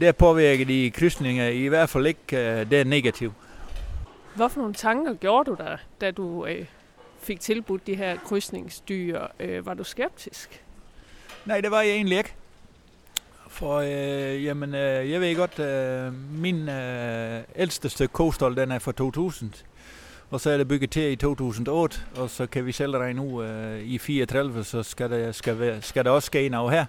det 0.00 0.16
påvirker 0.16 0.64
de 0.64 0.90
krydsninger 0.90 1.48
i 1.48 1.66
hvert 1.66 1.88
fald 1.88 2.06
ikke, 2.06 2.36
øh, 2.36 2.70
det 2.70 2.80
er 2.80 2.84
negativt. 2.84 3.32
Hvorfor 4.34 4.60
nogle 4.60 4.74
tanker 4.74 5.14
gjorde 5.14 5.50
du 5.50 5.56
der, 5.58 5.76
da 6.00 6.10
du 6.10 6.46
øh, 6.46 6.66
fik 7.22 7.40
tilbudt 7.40 7.86
de 7.86 7.94
her 7.94 8.16
krydsningsdyr? 8.16 9.20
Øh, 9.40 9.66
var 9.66 9.74
du 9.74 9.84
skeptisk? 9.84 10.62
Nej, 11.44 11.60
det 11.60 11.70
var 11.70 11.80
jeg 11.80 11.92
egentlig 11.92 12.18
ikke. 12.18 12.34
For 13.48 13.76
øh, 13.76 14.44
jamen, 14.44 14.74
øh, 14.74 15.10
jeg 15.10 15.20
ved 15.20 15.36
godt, 15.36 15.58
øh, 15.58 16.12
min 16.42 16.68
øh, 16.68 17.42
ældste 17.56 17.88
stykke 17.88 18.12
kostol, 18.12 18.56
den 18.56 18.70
er 18.70 18.78
fra 18.78 18.92
2000. 18.92 19.52
Og 20.30 20.40
så 20.40 20.50
er 20.50 20.56
det 20.56 20.68
bygget 20.68 20.90
til 20.90 21.12
i 21.12 21.16
2008, 21.16 21.98
og 22.16 22.30
så 22.30 22.46
kan 22.46 22.66
vi 22.66 22.72
selv 22.72 22.96
regne 22.96 23.22
ud 23.22 23.44
øh, 23.44 23.80
i 23.80 23.98
34, 23.98 24.64
så 24.64 24.82
skal 24.82 25.10
der, 25.10 25.32
skal, 25.32 25.58
være, 25.58 25.82
skal 25.82 26.04
der 26.04 26.10
også 26.10 26.26
ske 26.26 26.48
noget 26.48 26.72
her. 26.72 26.86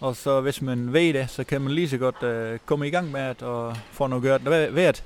Og 0.00 0.16
så 0.16 0.40
hvis 0.40 0.62
man 0.62 0.92
ved 0.92 1.14
det, 1.14 1.30
så 1.30 1.44
kan 1.44 1.60
man 1.60 1.72
lige 1.72 1.88
så 1.88 1.98
godt 1.98 2.22
øh, 2.22 2.58
komme 2.66 2.86
i 2.86 2.90
gang 2.90 3.10
med 3.10 3.20
at 3.20 3.42
og 3.42 3.76
få 3.92 4.06
noget 4.06 4.22
gjort 4.22 4.44
værd. 4.74 5.02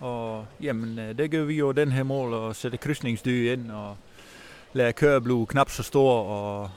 Og 0.00 0.46
jamen, 0.60 0.98
øh, 0.98 1.18
det 1.18 1.30
gør 1.30 1.44
vi 1.44 1.54
jo 1.54 1.72
den 1.72 1.92
her 1.92 2.02
mål, 2.02 2.32
og 2.32 2.56
sætte 2.56 2.76
krydsningsdyr 2.76 3.52
ind, 3.52 3.70
og 3.70 3.96
lade 4.72 4.92
køre 4.92 5.20
blive 5.20 5.46
knap 5.46 5.70
så 5.70 5.82
stor, 5.82 6.22
og 6.22 6.70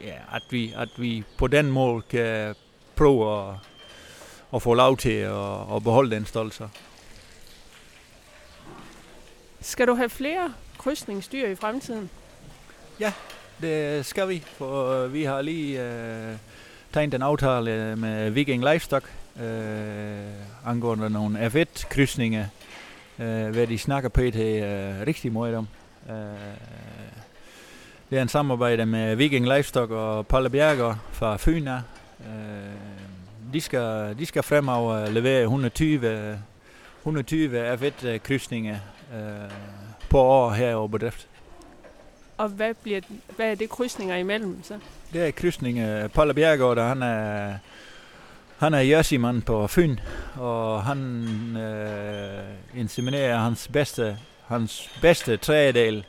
ja, 0.00 0.14
at, 0.32 0.42
vi, 0.50 0.72
at 0.76 0.88
vi 0.96 1.24
på 1.38 1.46
den 1.46 1.70
mål 1.70 2.02
kan 2.02 2.54
prøve 2.96 3.48
at, 3.48 3.54
at 4.54 4.62
få 4.62 4.74
lov 4.74 4.96
til 4.96 5.12
at, 5.12 5.74
at 5.76 5.82
beholde 5.82 6.16
den 6.16 6.26
stolthed. 6.26 6.66
Skal 9.62 9.86
du 9.86 9.94
have 9.94 10.08
flere 10.08 10.52
krydsningsdyr 10.78 11.48
i 11.48 11.54
fremtiden? 11.54 12.10
Ja, 13.00 13.12
det 13.60 14.06
skal 14.06 14.28
vi, 14.28 14.42
for 14.56 15.04
øh, 15.04 15.14
vi 15.14 15.24
har 15.24 15.42
lige 15.42 15.82
øh, 15.82 16.36
tegnet 16.92 17.14
en 17.14 17.22
aftale 17.22 17.96
med 17.96 18.30
Viking 18.30 18.64
Livestock 18.64 19.04
øh, 19.40 20.66
angående 20.66 21.10
nogle 21.10 21.46
F1-krydsninger, 21.46 22.44
øh, 23.18 23.48
hvad 23.48 23.66
de 23.66 23.78
snakker 23.78 24.08
på 24.08 24.20
det 24.20 24.64
øh, 24.64 25.06
rigtig 25.06 25.32
meget 25.32 25.54
om. 25.54 25.68
Øh, 26.10 26.14
det 28.10 28.18
er 28.18 28.22
en 28.22 28.28
samarbejde 28.28 28.86
med 28.86 29.16
Viking 29.16 29.44
Livestock 29.44 29.90
og 29.90 30.26
Palle 30.26 30.50
Bjerger 30.50 30.96
fra 31.12 31.36
Fyn. 31.36 31.68
Øh, 31.68 31.80
de, 33.52 33.60
skal, 33.60 34.14
de 34.18 34.26
skal 34.26 34.42
fremover 34.42 35.10
levere 35.10 35.42
120, 35.42 36.38
120 37.02 37.74
F1-krydsninger 37.74 38.76
øh, 39.14 39.50
på 40.08 40.18
år 40.18 40.50
her 40.50 40.74
over 40.74 40.88
bedrift. 40.88 41.26
Og 42.38 42.48
hvad, 42.48 42.74
bliver, 42.82 43.00
hvad 43.36 43.50
er 43.50 43.54
det 43.54 43.70
krydsninger 43.70 44.16
imellem 44.16 44.62
så? 44.62 44.78
Det 45.12 45.26
er 45.26 45.30
krydsninger. 45.30 46.08
Palle 46.08 46.34
Bjergård, 46.34 46.78
han 46.78 47.02
er, 47.02 47.54
han 48.58 48.74
er 48.74 48.80
jersey 48.80 49.20
på 49.46 49.66
Fyn, 49.66 49.96
og 50.36 50.82
han 50.82 51.26
øh, 51.56 52.80
inseminerer 52.80 53.38
hans 53.38 53.68
bedste, 53.72 54.18
hans 54.46 54.90
bedste 55.00 55.36
trædel 55.36 56.04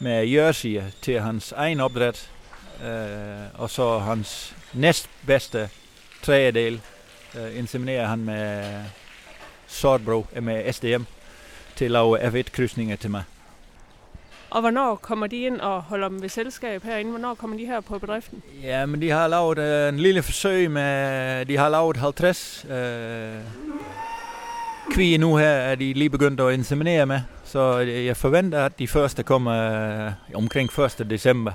med 0.00 0.26
jersey 0.26 0.80
til 1.02 1.20
hans 1.20 1.52
egen 1.52 1.80
opdræt, 1.80 2.30
øh, 2.84 3.60
og 3.60 3.70
så 3.70 3.98
hans 3.98 4.56
næstbedste 4.74 5.68
trædel 6.22 6.80
øh, 7.38 7.58
inseminerer 7.58 8.06
han 8.06 8.18
med 8.18 8.64
sortbro, 9.66 10.26
med 10.40 10.72
SDM 10.72 11.02
til 11.76 11.84
at 11.84 11.90
lave 11.90 12.20
F1-krydsninger 12.20 12.96
til 12.96 13.10
mig. 13.10 13.22
Og 14.54 14.60
hvornår 14.60 14.94
kommer 14.94 15.26
de 15.26 15.36
ind 15.36 15.60
og 15.60 15.82
holder 15.82 16.08
dem 16.08 16.22
ved 16.22 16.28
selskab 16.28 16.82
herinde? 16.82 17.10
Hvornår 17.10 17.34
kommer 17.34 17.56
de 17.56 17.66
her 17.66 17.80
på 17.80 17.98
bedriften? 17.98 18.42
Ja, 18.62 18.86
men 18.86 19.00
de 19.00 19.10
har 19.10 19.28
lavet 19.28 19.58
uh, 19.58 19.94
en 19.94 20.00
lille 20.00 20.22
forsøg 20.22 20.70
med, 20.70 21.44
de 21.46 21.56
har 21.56 21.68
lavet 21.68 21.96
50 21.96 22.66
uh, 22.68 22.72
kvier 24.94 25.18
nu 25.18 25.36
her, 25.36 25.46
er 25.46 25.74
de 25.74 25.92
lige 25.92 26.10
begyndt 26.10 26.40
at 26.40 26.54
inseminere 26.54 27.06
med. 27.06 27.20
Så 27.44 27.78
jeg 27.78 28.16
forventer, 28.16 28.64
at 28.64 28.78
de 28.78 28.88
første 28.88 29.22
kommer 29.22 30.06
uh, 30.06 30.12
omkring 30.34 30.78
1. 30.78 31.06
december. 31.10 31.52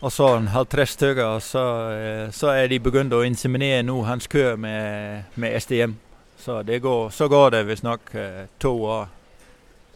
Og 0.00 0.12
så 0.12 0.36
en 0.36 0.48
50 0.48 0.88
stykker, 0.88 1.24
og 1.24 1.42
så, 1.42 1.88
uh, 2.26 2.32
så 2.32 2.48
er 2.48 2.66
de 2.66 2.80
begyndt 2.80 3.14
at 3.14 3.24
inseminere 3.24 3.82
nu 3.82 4.02
hans 4.02 4.26
kør 4.26 4.56
med, 4.56 5.18
med 5.36 5.60
SDM. 5.60 5.92
Så, 6.40 6.62
det 6.62 6.82
går, 6.82 7.08
så 7.08 7.28
går 7.28 7.50
det 7.50 7.66
vist 7.66 7.82
nok 7.82 8.00
uh, 8.14 8.20
to 8.60 8.84
år, 8.84 9.08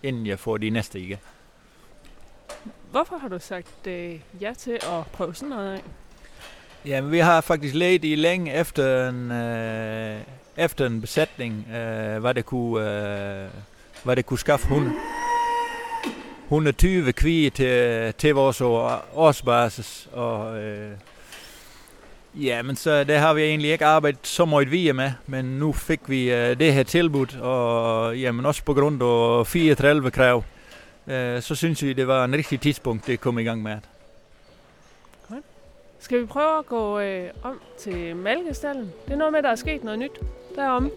inden 0.02 0.26
jeg 0.26 0.38
får 0.38 0.56
de 0.56 0.70
næste 0.70 1.00
igen. 1.00 1.18
Hvorfor 2.90 3.16
har 3.16 3.28
du 3.28 3.38
sagt 3.38 3.86
uh, 3.86 4.42
ja 4.42 4.52
til 4.58 4.72
at 4.72 5.06
prøve 5.12 5.34
sådan 5.34 5.48
noget 5.48 5.74
af? 5.74 5.82
Jamen, 6.86 7.12
vi 7.12 7.18
har 7.18 7.40
faktisk 7.40 7.74
let 7.74 8.04
i 8.04 8.14
længe 8.14 8.54
efter 8.54 9.08
en, 9.08 9.30
uh, 9.30 10.22
efter 10.64 10.86
en 10.86 11.00
besætning, 11.00 11.66
uh, 11.68 12.20
hvad 12.20 12.34
det 12.34 12.44
kunne, 12.44 12.80
uh, 12.80 13.50
hvad 14.04 14.16
det 14.16 14.26
kunne 14.26 14.38
skaffe 14.38 14.68
hunde. 14.68 14.92
120 16.44 17.12
kvier 17.12 17.50
til, 17.50 18.14
til 18.14 18.34
vores 18.34 18.60
årsbasis, 19.14 20.08
og 20.12 20.52
uh, 20.52 20.92
Ja, 22.36 22.62
men 22.62 22.76
så 22.76 23.04
det 23.04 23.18
har 23.18 23.34
vi 23.34 23.42
egentlig 23.42 23.72
ikke 23.72 23.84
arbejdet 23.84 24.26
så 24.26 24.44
meget 24.44 24.70
via 24.70 24.92
med, 24.92 25.12
men 25.26 25.44
nu 25.44 25.72
fik 25.72 26.00
vi 26.06 26.32
øh, 26.32 26.58
det 26.58 26.72
her 26.72 26.82
tilbud, 26.82 27.36
og 27.40 28.18
jamen 28.18 28.46
også 28.46 28.64
på 28.64 28.74
grund 28.74 29.02
af 29.02 29.46
34 29.46 30.10
krav, 30.10 30.44
øh, 31.06 31.42
så 31.42 31.54
synes 31.54 31.82
vi, 31.82 31.92
det 31.92 32.06
var 32.06 32.24
en 32.24 32.34
rigtig 32.34 32.60
tidspunkt, 32.60 33.06
det 33.06 33.20
kom 33.20 33.38
i 33.38 33.42
gang 33.42 33.62
med. 33.62 33.76
Godt. 35.28 35.44
Skal 35.98 36.20
vi 36.20 36.26
prøve 36.26 36.58
at 36.58 36.66
gå 36.66 36.98
øh, 36.98 37.30
om 37.42 37.60
til 37.78 38.16
Malkestallen? 38.16 38.92
Det 39.06 39.12
er 39.12 39.16
noget 39.16 39.32
med, 39.32 39.42
der 39.42 39.50
er 39.50 39.56
sket 39.56 39.84
noget 39.84 39.98
nyt 39.98 40.20
derom. 40.56 40.90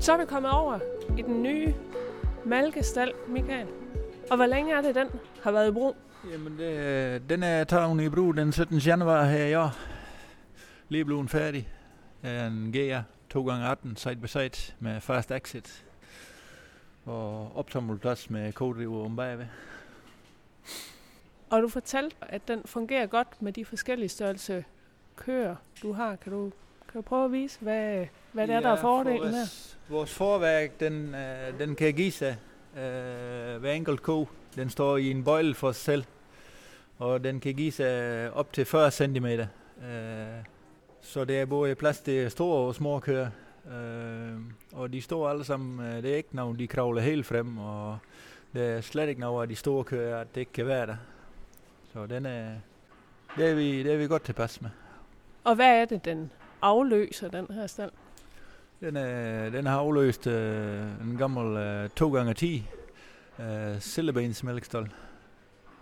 Så 0.00 0.12
er 0.12 0.18
vi 0.18 0.24
kommet 0.26 0.50
over 0.50 0.78
i 1.18 1.22
den 1.22 1.42
nye 1.42 1.74
Malkestal, 2.44 3.12
Michael. 3.28 3.66
Og 4.30 4.36
hvor 4.36 4.46
længe 4.46 4.72
er 4.72 4.80
det, 4.80 4.94
den 4.94 5.08
har 5.42 5.50
været 5.52 5.68
i 5.68 5.72
brug? 5.72 5.96
Jamen, 6.32 6.58
det, 6.58 7.30
den 7.30 7.42
er 7.42 7.64
taget 7.64 8.00
i 8.00 8.08
brug 8.08 8.36
den 8.36 8.52
17. 8.52 8.78
januar 8.78 9.24
her 9.24 9.46
i 9.46 9.54
år. 9.54 9.70
Lige 10.88 11.04
blevet 11.04 11.30
færdig. 11.30 11.68
Det 12.22 12.30
er 12.30 12.46
en 12.46 12.72
GR 12.72 13.00
2x18 13.36 13.94
side 13.96 14.16
by 14.16 14.26
side 14.26 14.74
med 14.78 15.00
fast 15.00 15.30
exit. 15.30 15.84
Og 17.04 17.56
optommelplads 17.56 18.30
med 18.30 18.52
kodriver 18.52 19.04
om 19.04 19.16
bagved. 19.16 19.46
Og 21.50 21.62
du 21.62 21.68
fortalte, 21.68 22.16
at 22.20 22.48
den 22.48 22.62
fungerer 22.64 23.06
godt 23.06 23.42
med 23.42 23.52
de 23.52 23.64
forskellige 23.64 24.08
størrelse 24.08 24.64
køer, 25.16 25.56
du 25.82 25.92
har. 25.92 26.16
Kan 26.16 26.32
du, 26.32 26.50
kan 26.92 26.98
du 26.98 27.02
prøve 27.02 27.24
at 27.24 27.32
vise, 27.32 27.60
hvad, 27.60 28.06
hvad 28.32 28.46
det 28.46 28.54
er, 28.54 28.60
der 28.60 28.70
er 28.70 28.76
fordelen 28.76 29.28
her? 29.28 29.30
vores, 29.30 29.78
vores 29.88 30.14
forværk, 30.14 30.80
den, 30.80 31.14
øh, 31.14 31.58
den 31.58 31.74
kan 31.74 31.94
give 31.94 32.12
sig 32.12 32.36
øh, 32.76 33.60
hver 33.60 33.72
enkelt 33.72 34.02
ko. 34.02 34.28
Den 34.56 34.70
står 34.70 34.96
i 34.96 35.10
en 35.10 35.24
bøjle 35.24 35.54
for 35.54 35.72
sig 35.72 35.82
selv, 35.82 36.04
og 36.98 37.24
den 37.24 37.40
kan 37.40 37.54
give 37.54 37.72
sig 37.72 37.84
øh, 37.84 38.36
op 38.36 38.52
til 38.52 38.64
40 38.64 38.90
cm. 38.90 39.26
Øh, 39.26 39.46
så 41.00 41.24
det 41.24 41.40
er 41.40 41.46
både 41.46 41.74
plads 41.74 42.00
til 42.00 42.30
store 42.30 42.66
og 42.66 42.74
små 42.74 42.98
køer. 42.98 43.30
Øh, 43.72 44.40
og 44.72 44.92
de 44.92 45.02
står 45.02 45.28
alle 45.28 45.44
sammen, 45.44 45.86
øh, 45.86 46.02
det 46.02 46.12
er 46.12 46.16
ikke 46.16 46.36
nogen, 46.36 46.58
de 46.58 46.66
kravler 46.66 47.02
helt 47.02 47.26
frem, 47.26 47.58
og 47.58 47.98
det 48.52 48.62
er 48.62 48.80
slet 48.80 49.08
ikke 49.08 49.20
noget 49.20 49.42
af 49.42 49.48
de 49.48 49.56
store 49.56 49.84
køer, 49.84 50.18
at 50.18 50.34
det 50.34 50.40
ikke 50.40 50.52
kan 50.52 50.66
være 50.66 50.86
der. 50.86 50.96
Så 51.92 52.06
den 52.06 52.26
er, 52.26 52.50
det 53.36 53.50
er 53.50 53.54
vi, 53.54 53.82
det 53.82 53.92
er 53.92 53.96
vi 53.96 54.06
godt 54.06 54.24
tilpas 54.24 54.62
med. 54.62 54.70
Og 55.44 55.54
hvad 55.54 55.80
er 55.80 55.84
det, 55.84 56.04
den 56.04 56.30
afløser, 56.62 57.28
den 57.28 57.46
her 57.50 57.66
stald? 57.66 57.90
Den, 58.80 58.96
øh, 58.96 59.52
den 59.52 59.66
har 59.66 59.78
afløst 59.78 60.26
øh, 60.26 60.82
en 61.02 61.16
gammel 61.18 61.56
øh, 61.56 61.90
2x10 62.00 62.46
øh, 63.42 63.80
sillebens 63.80 64.44
mælkestol. 64.44 64.90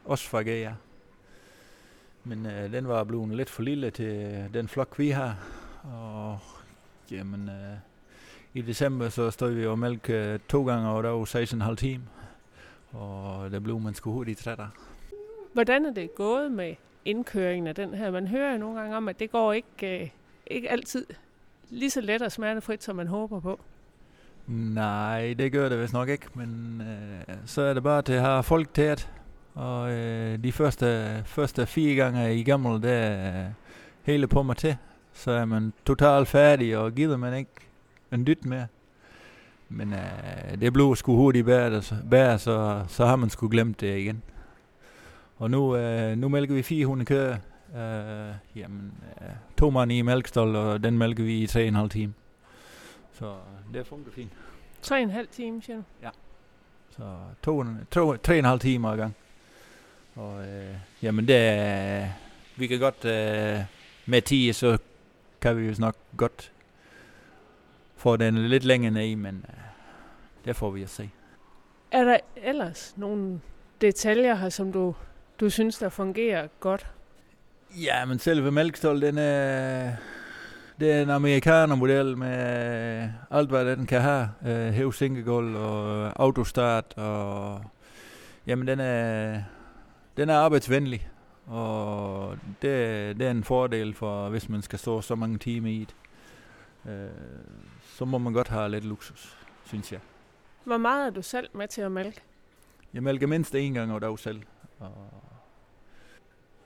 Også 0.04 0.28
fra 0.28 0.42
Gea. 0.42 0.72
Men 2.24 2.46
øh, 2.46 2.72
den 2.72 2.88
var 2.88 3.04
blevet 3.04 3.36
lidt 3.36 3.50
for 3.50 3.62
lille 3.62 3.90
til 3.90 4.44
den 4.54 4.68
flok, 4.68 4.98
vi 4.98 5.10
har. 5.10 5.36
Og 5.84 6.38
jamen, 7.10 7.48
øh, 7.48 7.76
i 8.54 8.62
december 8.62 9.08
så 9.08 9.30
stod 9.30 9.50
vi 9.50 9.66
og 9.66 9.78
mælk 9.78 10.10
øh, 10.10 10.38
to 10.48 10.66
gange, 10.66 10.88
og 10.88 11.02
der 11.02 11.10
var 11.10 11.70
16,5 11.70 11.74
timer. 11.74 12.04
Og 12.92 13.50
der 13.50 13.60
blev 13.60 13.80
man 13.80 13.94
sgu 13.94 14.12
hurtigt 14.12 14.38
træt 14.38 14.58
af. 14.58 14.68
Hvordan 15.52 15.86
er 15.86 15.92
det 15.92 16.14
gået 16.14 16.52
med 16.52 16.74
indkøringen 17.04 17.66
af 17.66 17.74
den 17.74 17.94
her? 17.94 18.10
Man 18.10 18.26
hører 18.26 18.52
jo 18.52 18.58
nogle 18.58 18.80
gange 18.80 18.96
om, 18.96 19.08
at 19.08 19.20
det 19.20 19.30
går 19.30 19.52
ikke, 19.52 20.02
øh, 20.02 20.08
ikke 20.46 20.70
altid 20.70 21.06
lige 21.70 21.90
så 21.90 22.00
let 22.00 22.22
og 22.22 22.32
smertefrit, 22.32 22.84
som 22.84 22.96
man 22.96 23.06
håber 23.06 23.40
på. 23.40 23.60
Nej, 24.46 25.34
det 25.38 25.52
gør 25.52 25.68
det 25.68 25.80
vist 25.80 25.92
nok 25.92 26.08
ikke, 26.08 26.26
men 26.34 26.82
øh, 27.28 27.34
så 27.46 27.62
er 27.62 27.74
det 27.74 27.82
bare 27.82 28.02
til 28.02 28.12
at 28.12 28.20
have 28.20 28.42
folk 28.42 28.74
til 28.74 28.82
at. 28.82 29.10
Og 29.54 29.90
øh, 29.92 30.44
de 30.44 30.52
første, 30.52 31.22
første 31.26 31.66
fire 31.66 31.94
gange 31.94 32.34
i 32.34 32.42
gammel, 32.42 32.82
der 32.82 32.92
er 32.92 33.50
hele 34.02 34.26
på 34.26 34.42
mig 34.42 34.56
til. 34.56 34.76
Så 35.12 35.30
er 35.30 35.44
man 35.44 35.72
totalt 35.86 36.28
færdig, 36.28 36.76
og 36.78 36.94
gider 36.94 37.16
man 37.16 37.34
ikke 37.34 37.50
en 38.12 38.26
dyt 38.26 38.44
mere. 38.44 38.66
Men 39.68 39.92
øh, 39.92 40.60
det 40.60 40.72
blev 40.72 40.96
sgu 40.96 41.16
hurtigt 41.16 41.46
bæret, 41.46 41.84
så, 41.84 41.94
så, 42.38 42.84
så 42.88 43.06
har 43.06 43.16
man 43.16 43.30
sgu 43.30 43.48
glemt 43.48 43.80
det 43.80 43.98
igen. 43.98 44.22
Og 45.36 45.50
nu, 45.50 45.76
øh, 45.76 46.18
nu 46.18 46.28
mælker 46.28 46.54
vi 46.54 46.62
400 46.62 47.06
køer. 47.06 47.36
Øh, 47.76 48.34
jamen, 48.56 48.92
øh, 49.20 49.28
to 49.58 49.70
mand 49.70 49.92
i 49.92 50.02
mælkestol, 50.02 50.56
og 50.56 50.82
den 50.82 50.98
mælker 50.98 51.24
vi 51.24 51.38
i 51.38 51.46
3,5 51.46 51.88
timer. 51.88 52.12
Så 53.12 53.34
det 53.74 53.86
fungerer 53.86 54.12
fint. 54.12 54.32
Tre 54.82 54.96
og 54.96 55.02
en 55.02 55.10
halv 55.10 55.28
time, 55.28 55.62
siger 55.62 55.76
du? 55.76 55.82
Så 56.90 57.02
to, 57.42 57.64
to, 57.90 58.16
tre 58.16 58.34
og 58.34 58.38
en 58.38 58.44
halv 58.44 58.60
timer 58.60 58.94
i 58.94 58.96
gang. 58.96 59.14
Og 60.16 60.46
øh, 60.46 60.74
jamen 61.02 61.28
det 61.28 61.36
er, 61.36 62.08
vi 62.56 62.66
kan 62.66 62.78
godt, 62.78 63.04
øh, 63.04 63.64
med 64.06 64.22
10, 64.22 64.52
så 64.52 64.78
kan 65.40 65.56
vi 65.56 65.66
jo 65.66 65.74
nok 65.78 65.96
godt 66.16 66.52
få 67.96 68.16
den 68.16 68.48
lidt 68.48 68.64
længere 68.64 68.90
ned, 68.90 69.16
men 69.16 69.44
øh, 69.48 69.54
det 70.44 70.56
får 70.56 70.70
vi 70.70 70.82
at 70.82 70.90
se. 70.90 71.10
Er 71.90 72.04
der 72.04 72.18
ellers 72.36 72.94
nogle 72.96 73.40
detaljer 73.80 74.34
her, 74.34 74.48
som 74.48 74.72
du, 74.72 74.94
du 75.40 75.50
synes, 75.50 75.78
der 75.78 75.88
fungerer 75.88 76.48
godt? 76.60 76.86
Ja, 77.76 78.04
men 78.04 78.18
selve 78.18 78.50
mælkestol, 78.50 79.00
den 79.00 79.18
er, 79.18 79.92
det 80.80 80.92
er 80.92 81.02
en 81.02 81.10
amerikanermodel 81.10 82.16
med 82.16 83.10
alt, 83.30 83.48
hvad 83.48 83.76
den 83.76 83.86
kan 83.86 84.00
have. 84.00 84.30
Øh, 84.46 84.72
hæv 84.72 84.92
sinkegulv 84.92 85.56
og 85.56 86.12
autostart, 86.22 86.94
og 86.96 87.62
jamen 88.46 88.66
den 88.66 88.80
er, 88.80 89.42
den 90.16 90.30
er 90.30 90.36
arbejdsvenlig. 90.36 91.08
Og 91.46 92.36
det, 92.62 93.16
det 93.16 93.26
er 93.26 93.30
en 93.30 93.44
fordel 93.44 93.94
for, 93.94 94.28
hvis 94.28 94.48
man 94.48 94.62
skal 94.62 94.78
stå 94.78 95.00
så 95.00 95.14
mange 95.14 95.38
timer 95.38 95.68
i 95.68 95.86
det. 95.88 95.94
Øh, 96.92 97.08
så 97.84 98.04
må 98.04 98.18
man 98.18 98.32
godt 98.32 98.48
have 98.48 98.68
lidt 98.70 98.84
luksus, 98.84 99.36
synes 99.64 99.92
jeg. 99.92 100.00
Hvor 100.64 100.76
meget 100.76 101.06
er 101.06 101.10
du 101.10 101.22
selv 101.22 101.48
med 101.54 101.68
til 101.68 101.80
at 101.80 101.92
mælke? 101.92 102.20
Jeg 102.94 103.02
mælker 103.02 103.26
mindst 103.26 103.54
én 103.54 103.58
gang 103.58 103.90
over 103.90 104.00
dag 104.00 104.18
selv. 104.18 104.42
Og 104.78 104.92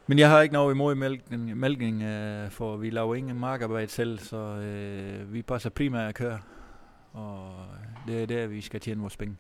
men 0.07 0.19
jeg 0.19 0.31
har 0.31 0.41
ikke 0.41 0.53
noget 0.53 0.75
imod 0.75 0.95
mælkning, 0.95 1.57
mælkning 1.57 2.03
øh, 2.03 2.51
for 2.51 2.77
vi 2.77 2.91
laver 2.91 3.15
ingen 3.15 3.39
markarbejde 3.39 3.91
selv, 3.91 4.19
så 4.19 4.37
øh, 4.37 5.33
vi 5.33 5.43
passer 5.43 5.71
primært 5.71 6.09
at 6.09 6.15
køre. 6.15 6.39
Og 7.13 7.55
det 8.07 8.23
er 8.23 8.27
der, 8.27 8.47
vi 8.47 8.61
skal 8.61 8.81
tjene 8.81 9.01
vores 9.01 9.17
penge. 9.17 9.37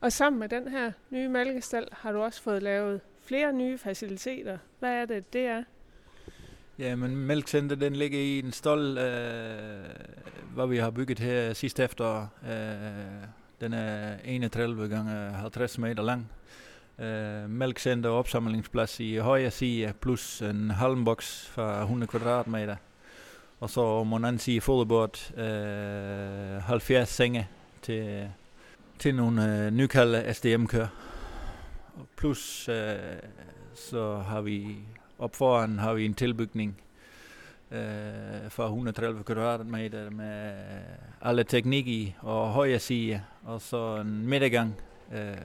Og 0.00 0.12
sammen 0.12 0.40
med 0.40 0.48
den 0.48 0.68
her 0.68 0.92
nye 1.10 1.28
mælkestal 1.28 1.88
har 1.92 2.12
du 2.12 2.22
også 2.22 2.42
fået 2.42 2.62
lavet 2.62 3.00
flere 3.26 3.52
nye 3.52 3.78
faciliteter. 3.78 4.58
Hvad 4.78 4.92
er 4.92 5.06
det, 5.06 5.32
det 5.32 5.46
er? 5.46 5.62
Ja, 6.78 6.96
men 6.96 7.16
Mælkcenter, 7.16 7.76
den 7.76 7.96
ligger 7.96 8.18
i 8.18 8.38
en 8.38 8.52
stald, 8.52 8.98
øh, 8.98 9.84
hvor 10.54 10.66
vi 10.66 10.76
har 10.76 10.90
bygget 10.90 11.18
her 11.18 11.52
sidste 11.52 11.84
efterår. 11.84 12.28
Øh, 12.48 13.28
den 13.60 13.72
er 13.72 14.16
31 14.24 14.88
gange 14.88 15.10
50 15.32 15.78
meter 15.78 16.02
lang. 16.02 16.30
Øh, 16.98 17.50
Mælkcenter 17.50 18.10
og 18.10 18.18
opsamlingsplads 18.18 19.00
i 19.00 19.16
højre 19.16 19.50
side, 19.50 19.92
plus 20.00 20.42
en 20.42 20.70
halmboks 20.70 21.46
fra 21.46 21.80
100 21.82 22.10
kvadratmeter. 22.10 22.76
Og 23.60 23.70
så 23.70 23.80
om 23.80 24.10
den 24.10 24.24
anden 24.24 24.38
side 24.38 24.60
fodbold, 24.60 25.38
øh, 25.38 26.62
70 26.62 27.08
senge 27.08 27.48
til, 27.82 28.30
til 28.98 29.14
nogle 29.14 29.66
øh, 29.66 29.70
nykaldte 29.70 30.34
SDM-kører. 30.34 30.88
Plus 32.16 32.68
øh, 32.68 32.94
så 33.74 34.16
har 34.16 34.40
vi 34.40 34.76
op 35.18 35.34
foran 35.36 35.78
har 35.78 35.94
vi 35.94 36.04
en 36.04 36.14
tilbygning 36.14 36.76
øh, 37.70 38.50
for 38.50 38.64
130 38.64 39.24
kvadratmeter 39.24 40.10
med 40.10 40.52
alle 41.22 41.44
teknik 41.44 41.86
i 41.86 42.14
og 42.20 42.52
højre 42.52 42.78
side, 42.78 43.20
og 43.44 43.60
så 43.60 43.96
en 43.96 44.26
midtergang, 44.28 44.74
øh, 45.14 45.36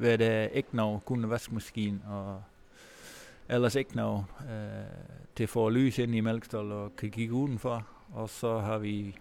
hvor 0.00 0.16
er 0.20 0.48
ikke 0.48 0.76
noget, 0.76 1.04
kun 1.04 1.18
en 1.18 1.30
vaskemaskine 1.30 2.00
og 2.08 2.42
ellers 3.48 3.74
ikke 3.74 3.96
noget 3.96 4.24
øh, 4.40 4.48
til 5.36 5.42
at 5.42 5.48
få 5.48 5.68
lys 5.68 5.98
ind 5.98 6.14
i 6.14 6.20
mælkestol 6.20 6.72
og 6.72 6.96
kan 6.96 7.10
kigge 7.10 7.34
udenfor. 7.34 7.86
Og 8.14 8.28
så 8.28 8.58
har 8.58 8.78
vi 8.78 9.16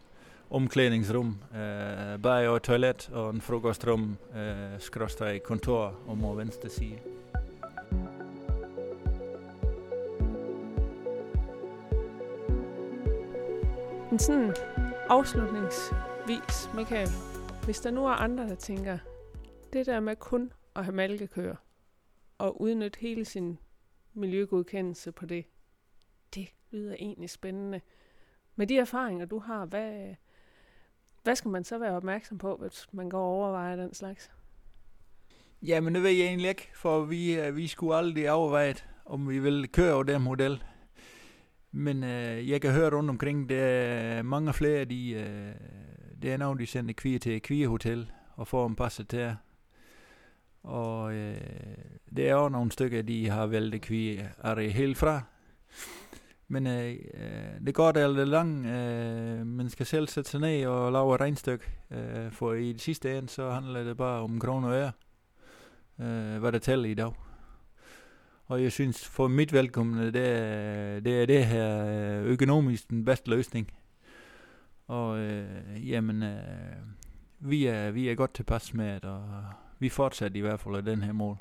omklædningsrum, 0.49 1.37
øh, 1.51 2.21
bad 2.21 2.47
og 2.47 2.63
toilet 2.63 3.09
og 3.13 3.29
en 3.29 3.41
frokostrum, 3.41 4.17
øh, 4.35 4.79
skråstrej 4.79 5.39
kontor 5.39 5.95
om 6.07 6.23
og 6.23 6.37
venstre 6.37 6.69
side. 6.69 6.97
Men 14.09 14.19
sådan 14.19 14.55
afslutningsvis, 15.09 16.69
Michael, 16.75 17.09
hvis 17.65 17.79
der 17.79 17.91
nu 17.91 18.05
er 18.05 18.11
andre, 18.11 18.47
der 18.47 18.55
tænker, 18.55 18.97
det 19.73 19.85
der 19.85 19.99
med 19.99 20.15
kun 20.15 20.51
at 20.75 20.85
have 20.85 20.95
malkekøer 20.95 21.55
og 22.37 22.61
udnytte 22.61 22.99
hele 22.99 23.25
sin 23.25 23.57
miljøgodkendelse 24.13 25.11
på 25.11 25.25
det, 25.25 25.45
det 26.35 26.47
lyder 26.71 26.95
egentlig 26.99 27.29
spændende. 27.29 27.81
Med 28.55 28.67
de 28.67 28.77
erfaringer, 28.77 29.25
du 29.25 29.39
har, 29.39 29.65
hvad, 29.65 30.15
hvad 31.23 31.35
skal 31.35 31.51
man 31.51 31.63
så 31.63 31.77
være 31.77 31.91
opmærksom 31.91 32.37
på, 32.37 32.55
hvis 32.55 32.87
man 32.91 33.09
går 33.09 33.19
og 33.19 33.25
overvejer 33.25 33.75
den 33.75 33.93
slags? 33.93 34.31
Jamen, 35.61 35.95
det 35.95 36.03
ved 36.03 36.09
jeg 36.09 36.25
egentlig 36.25 36.49
ikke, 36.49 36.69
for 36.75 37.01
vi, 37.01 37.39
øh, 37.39 37.55
vi 37.55 37.67
skulle 37.67 37.95
aldrig 37.95 38.31
overveje, 38.31 38.75
om 39.05 39.29
vi 39.29 39.39
vil 39.39 39.71
køre 39.71 39.93
over 39.93 40.03
den 40.03 40.21
model. 40.21 40.63
Men 41.71 42.03
øh, 42.03 42.49
jeg 42.49 42.61
kan 42.61 42.71
høre 42.71 42.95
rundt 42.95 43.09
omkring, 43.09 43.49
der 43.49 43.63
er 43.65 44.21
mange 44.21 44.53
flere, 44.53 44.85
de, 44.85 45.11
øh, 45.11 45.53
det 46.21 46.33
er 46.33 46.37
nogen, 46.37 46.59
de 46.59 46.65
sender 46.65 46.93
kvier 46.93 47.19
til 47.19 47.41
kvierhotel 47.41 48.11
og 48.35 48.47
får 48.47 48.67
dem 48.67 48.75
passet 48.75 49.07
til. 49.07 49.35
Og 50.63 51.13
øh, 51.13 51.37
det 52.15 52.29
er 52.29 52.33
jo 52.33 52.49
nogle 52.49 52.71
stykker, 52.71 53.01
de 53.01 53.29
har 53.29 53.45
valgt 53.45 53.81
kvier 53.81 54.27
er 54.43 54.69
helt 54.69 54.97
fra. 54.97 55.21
Men 56.47 56.67
øh, 56.67 56.91
øh, 57.13 57.65
det 57.65 57.75
går 57.75 57.91
der 57.91 58.07
lidt 58.07 58.29
langt. 58.29 58.67
Øh, 58.67 59.45
man 59.47 59.69
skal 59.69 59.85
selv 59.85 60.07
sætte 60.07 60.29
sig 60.29 60.39
ned 60.39 60.65
og 60.65 60.91
lave 60.91 61.15
et 61.15 61.21
regnstykke. 61.21 61.65
Øh, 61.91 62.31
for 62.31 62.53
i 62.53 62.73
det 62.73 62.81
sidste 62.81 63.17
ende, 63.17 63.29
så 63.29 63.51
handler 63.51 63.83
det 63.83 63.97
bare 63.97 64.21
om 64.21 64.39
kroner 64.39 64.67
og 64.67 64.73
øre, 64.73 64.91
øh, 65.99 66.39
hvad 66.39 66.51
der 66.51 66.59
tæller 66.59 66.89
i 66.89 66.93
dag. 66.93 67.13
Og 68.45 68.63
jeg 68.63 68.71
synes, 68.71 69.07
for 69.07 69.27
mit 69.27 69.53
velkomne, 69.53 70.11
det 70.11 70.27
er 70.27 70.99
det, 70.99 71.21
er 71.21 71.25
det 71.25 71.45
her 71.45 71.85
øh, 71.85 72.25
økonomisk 72.25 72.89
den 72.89 73.05
bedste 73.05 73.29
løsning. 73.29 73.71
Og 74.87 75.19
øh, 75.19 75.89
jamen, 75.89 76.23
øh, 76.23 76.39
vi, 77.39 77.65
er, 77.65 77.91
vi 77.91 78.09
er 78.09 78.15
godt 78.15 78.33
tilpas 78.33 78.73
med 78.73 78.93
det, 78.93 79.09
og 79.09 79.43
vi 79.79 79.89
fortsætter 79.89 80.37
i 80.37 80.41
hvert 80.41 80.59
fald 80.59 80.75
af 80.75 80.83
den 80.83 81.03
her 81.03 81.11
mål. 81.11 81.37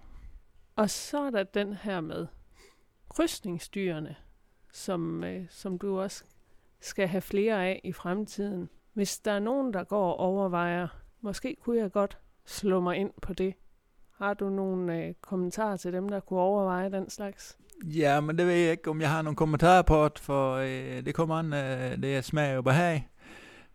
Og 0.76 0.90
så 0.90 1.18
er 1.18 1.30
der 1.30 1.42
den 1.42 1.74
her 1.74 2.00
med 2.00 2.26
krydsningsdyrene, 3.08 4.16
som, 4.72 5.24
øh, 5.24 5.46
som 5.50 5.78
du 5.78 6.00
også 6.00 6.24
skal 6.80 7.08
have 7.08 7.20
flere 7.20 7.66
af 7.66 7.80
i 7.84 7.92
fremtiden. 7.92 8.68
Hvis 8.92 9.18
der 9.18 9.32
er 9.32 9.38
nogen, 9.38 9.72
der 9.72 9.84
går 9.84 10.12
og 10.12 10.18
overvejer, 10.18 10.88
måske 11.20 11.56
kunne 11.60 11.78
jeg 11.78 11.92
godt 11.92 12.18
slå 12.46 12.80
mig 12.80 12.96
ind 12.96 13.10
på 13.22 13.32
det. 13.32 13.54
Har 14.18 14.34
du 14.34 14.50
nogle 14.50 15.04
øh, 15.04 15.14
kommentarer 15.20 15.76
til 15.76 15.92
dem, 15.92 16.08
der 16.08 16.20
kunne 16.20 16.40
overveje 16.40 16.90
den 16.90 17.10
slags? 17.10 17.58
Ja, 17.84 18.20
men 18.20 18.38
det 18.38 18.46
ved 18.46 18.54
jeg 18.54 18.70
ikke, 18.70 18.90
om 18.90 19.00
jeg 19.00 19.10
har 19.10 19.22
nogle 19.22 19.36
kommentarer 19.36 19.82
på 19.82 20.08
det, 20.08 20.18
for 20.18 20.54
øh, 20.54 21.04
det 21.04 21.14
kommer 21.14 21.34
an, 21.34 21.52
øh, 21.52 22.02
det 22.02 22.16
er 22.16 22.20
smag 22.20 22.56
og 22.56 22.64
behag. 22.64 23.08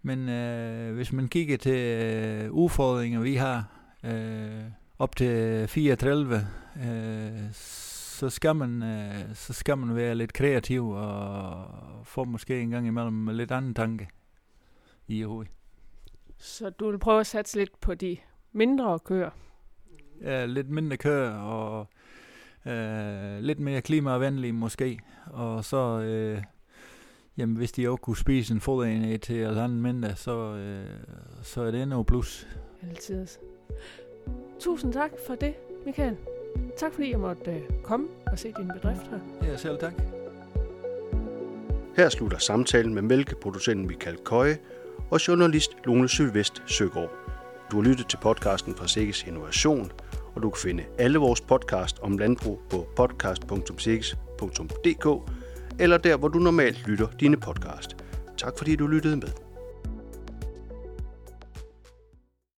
Men 0.02 0.30
øh, 0.30 0.96
hvis 0.96 1.14
man 1.14 1.28
kigger 1.28 1.58
til 1.58 1.78
øh, 1.78 2.52
udfordringer, 2.52 3.22
vi 3.22 3.36
har 3.36 3.83
øh, 4.04 4.64
op 5.00 5.16
til 5.16 5.68
34, 5.68 6.48
øh, 6.78 7.54
så 7.54 8.30
skal 8.30 8.56
man 8.56 8.84
øh, 8.84 9.36
så 9.36 9.54
skal 9.54 9.78
man 9.78 9.96
være 9.96 10.16
lidt 10.16 10.34
kreativ 10.34 10.90
og 10.90 11.66
få 12.04 12.24
måske 12.24 12.62
en 12.62 12.70
gang 12.70 12.88
imellem 12.88 13.28
lidt 13.28 13.52
anden 13.52 13.74
tanke 13.74 14.10
i 15.08 15.22
hovedet. 15.22 15.52
Så 16.38 16.70
du 16.70 16.90
vil 16.90 17.00
prøve 17.00 17.20
at 17.20 17.28
satse 17.28 17.58
lidt 17.58 17.80
på 17.80 17.94
de 17.94 18.18
mindre 18.52 19.00
køer? 19.00 19.30
Ja, 20.22 20.46
lidt 20.46 20.70
mindre 20.70 20.98
køer 20.98 21.32
og 21.32 21.88
øh, 22.66 23.40
lidt 23.40 23.60
mere 23.60 23.82
klimavenlige 23.82 24.54
måske. 24.54 25.00
Og 25.26 25.66
så, 25.66 26.00
øh, 26.00 26.44
jamen 27.38 27.56
hvis 27.56 27.72
de 27.72 27.90
også 27.90 28.02
kunne 28.02 28.18
spise 28.18 28.54
en 28.54 28.62
foderenhed 28.62 29.20
til 29.20 29.36
eller 29.36 29.64
andet 29.64 29.80
mindre, 29.80 30.16
så, 30.16 30.56
øh, 30.56 30.86
så 31.44 31.62
er 31.62 31.72
det 31.72 31.82
endnu 31.82 32.04
plus. 32.04 32.48
Altid. 32.82 33.28
Tusind 34.60 34.94
tak 34.94 35.12
for 35.28 35.36
det, 35.36 35.54
Michael. 35.86 36.18
Tak 36.78 36.94
fordi 36.94 37.12
jeg 37.12 37.20
måtte 37.20 37.52
øh, 37.52 37.62
komme 37.84 38.08
og 38.32 38.40
se 38.40 38.54
din 38.58 38.68
bedrift 38.68 39.02
her. 39.10 39.20
Ja, 39.48 39.58
selv 39.58 39.80
tak. 39.80 39.94
Her 41.96 42.10
slutter 42.10 42.38
samtalen 42.38 42.94
med 42.94 43.02
mælkeproducenten 43.02 43.88
Michael 43.88 44.18
Køje 44.26 44.58
og 45.12 45.28
journalist 45.28 45.72
Lone 45.86 46.10
Sylvest 46.10 46.64
Søgaard. 46.66 47.12
Du 47.72 47.82
har 47.82 47.90
lyttet 47.90 48.10
til 48.10 48.18
podcasten 48.18 48.76
fra 48.76 48.88
Sikkes 48.88 49.24
Innovation, 49.24 49.92
og 50.36 50.44
du 50.44 50.50
kan 50.50 50.62
finde 50.62 50.84
alle 50.98 51.20
vores 51.20 51.42
podcast 51.42 52.00
om 52.00 52.18
landbrug 52.18 52.60
på 52.70 52.88
podcast.sikkes.dk 52.96 55.08
eller 55.80 55.98
der, 55.98 56.18
hvor 56.18 56.28
du 56.28 56.40
normalt 56.40 56.88
lytter 56.88 57.08
dine 57.20 57.38
podcast. 57.38 57.96
Tak 58.38 58.58
fordi 58.58 58.76
du 58.76 58.88
lyttede 58.88 59.16
med. 59.16 59.43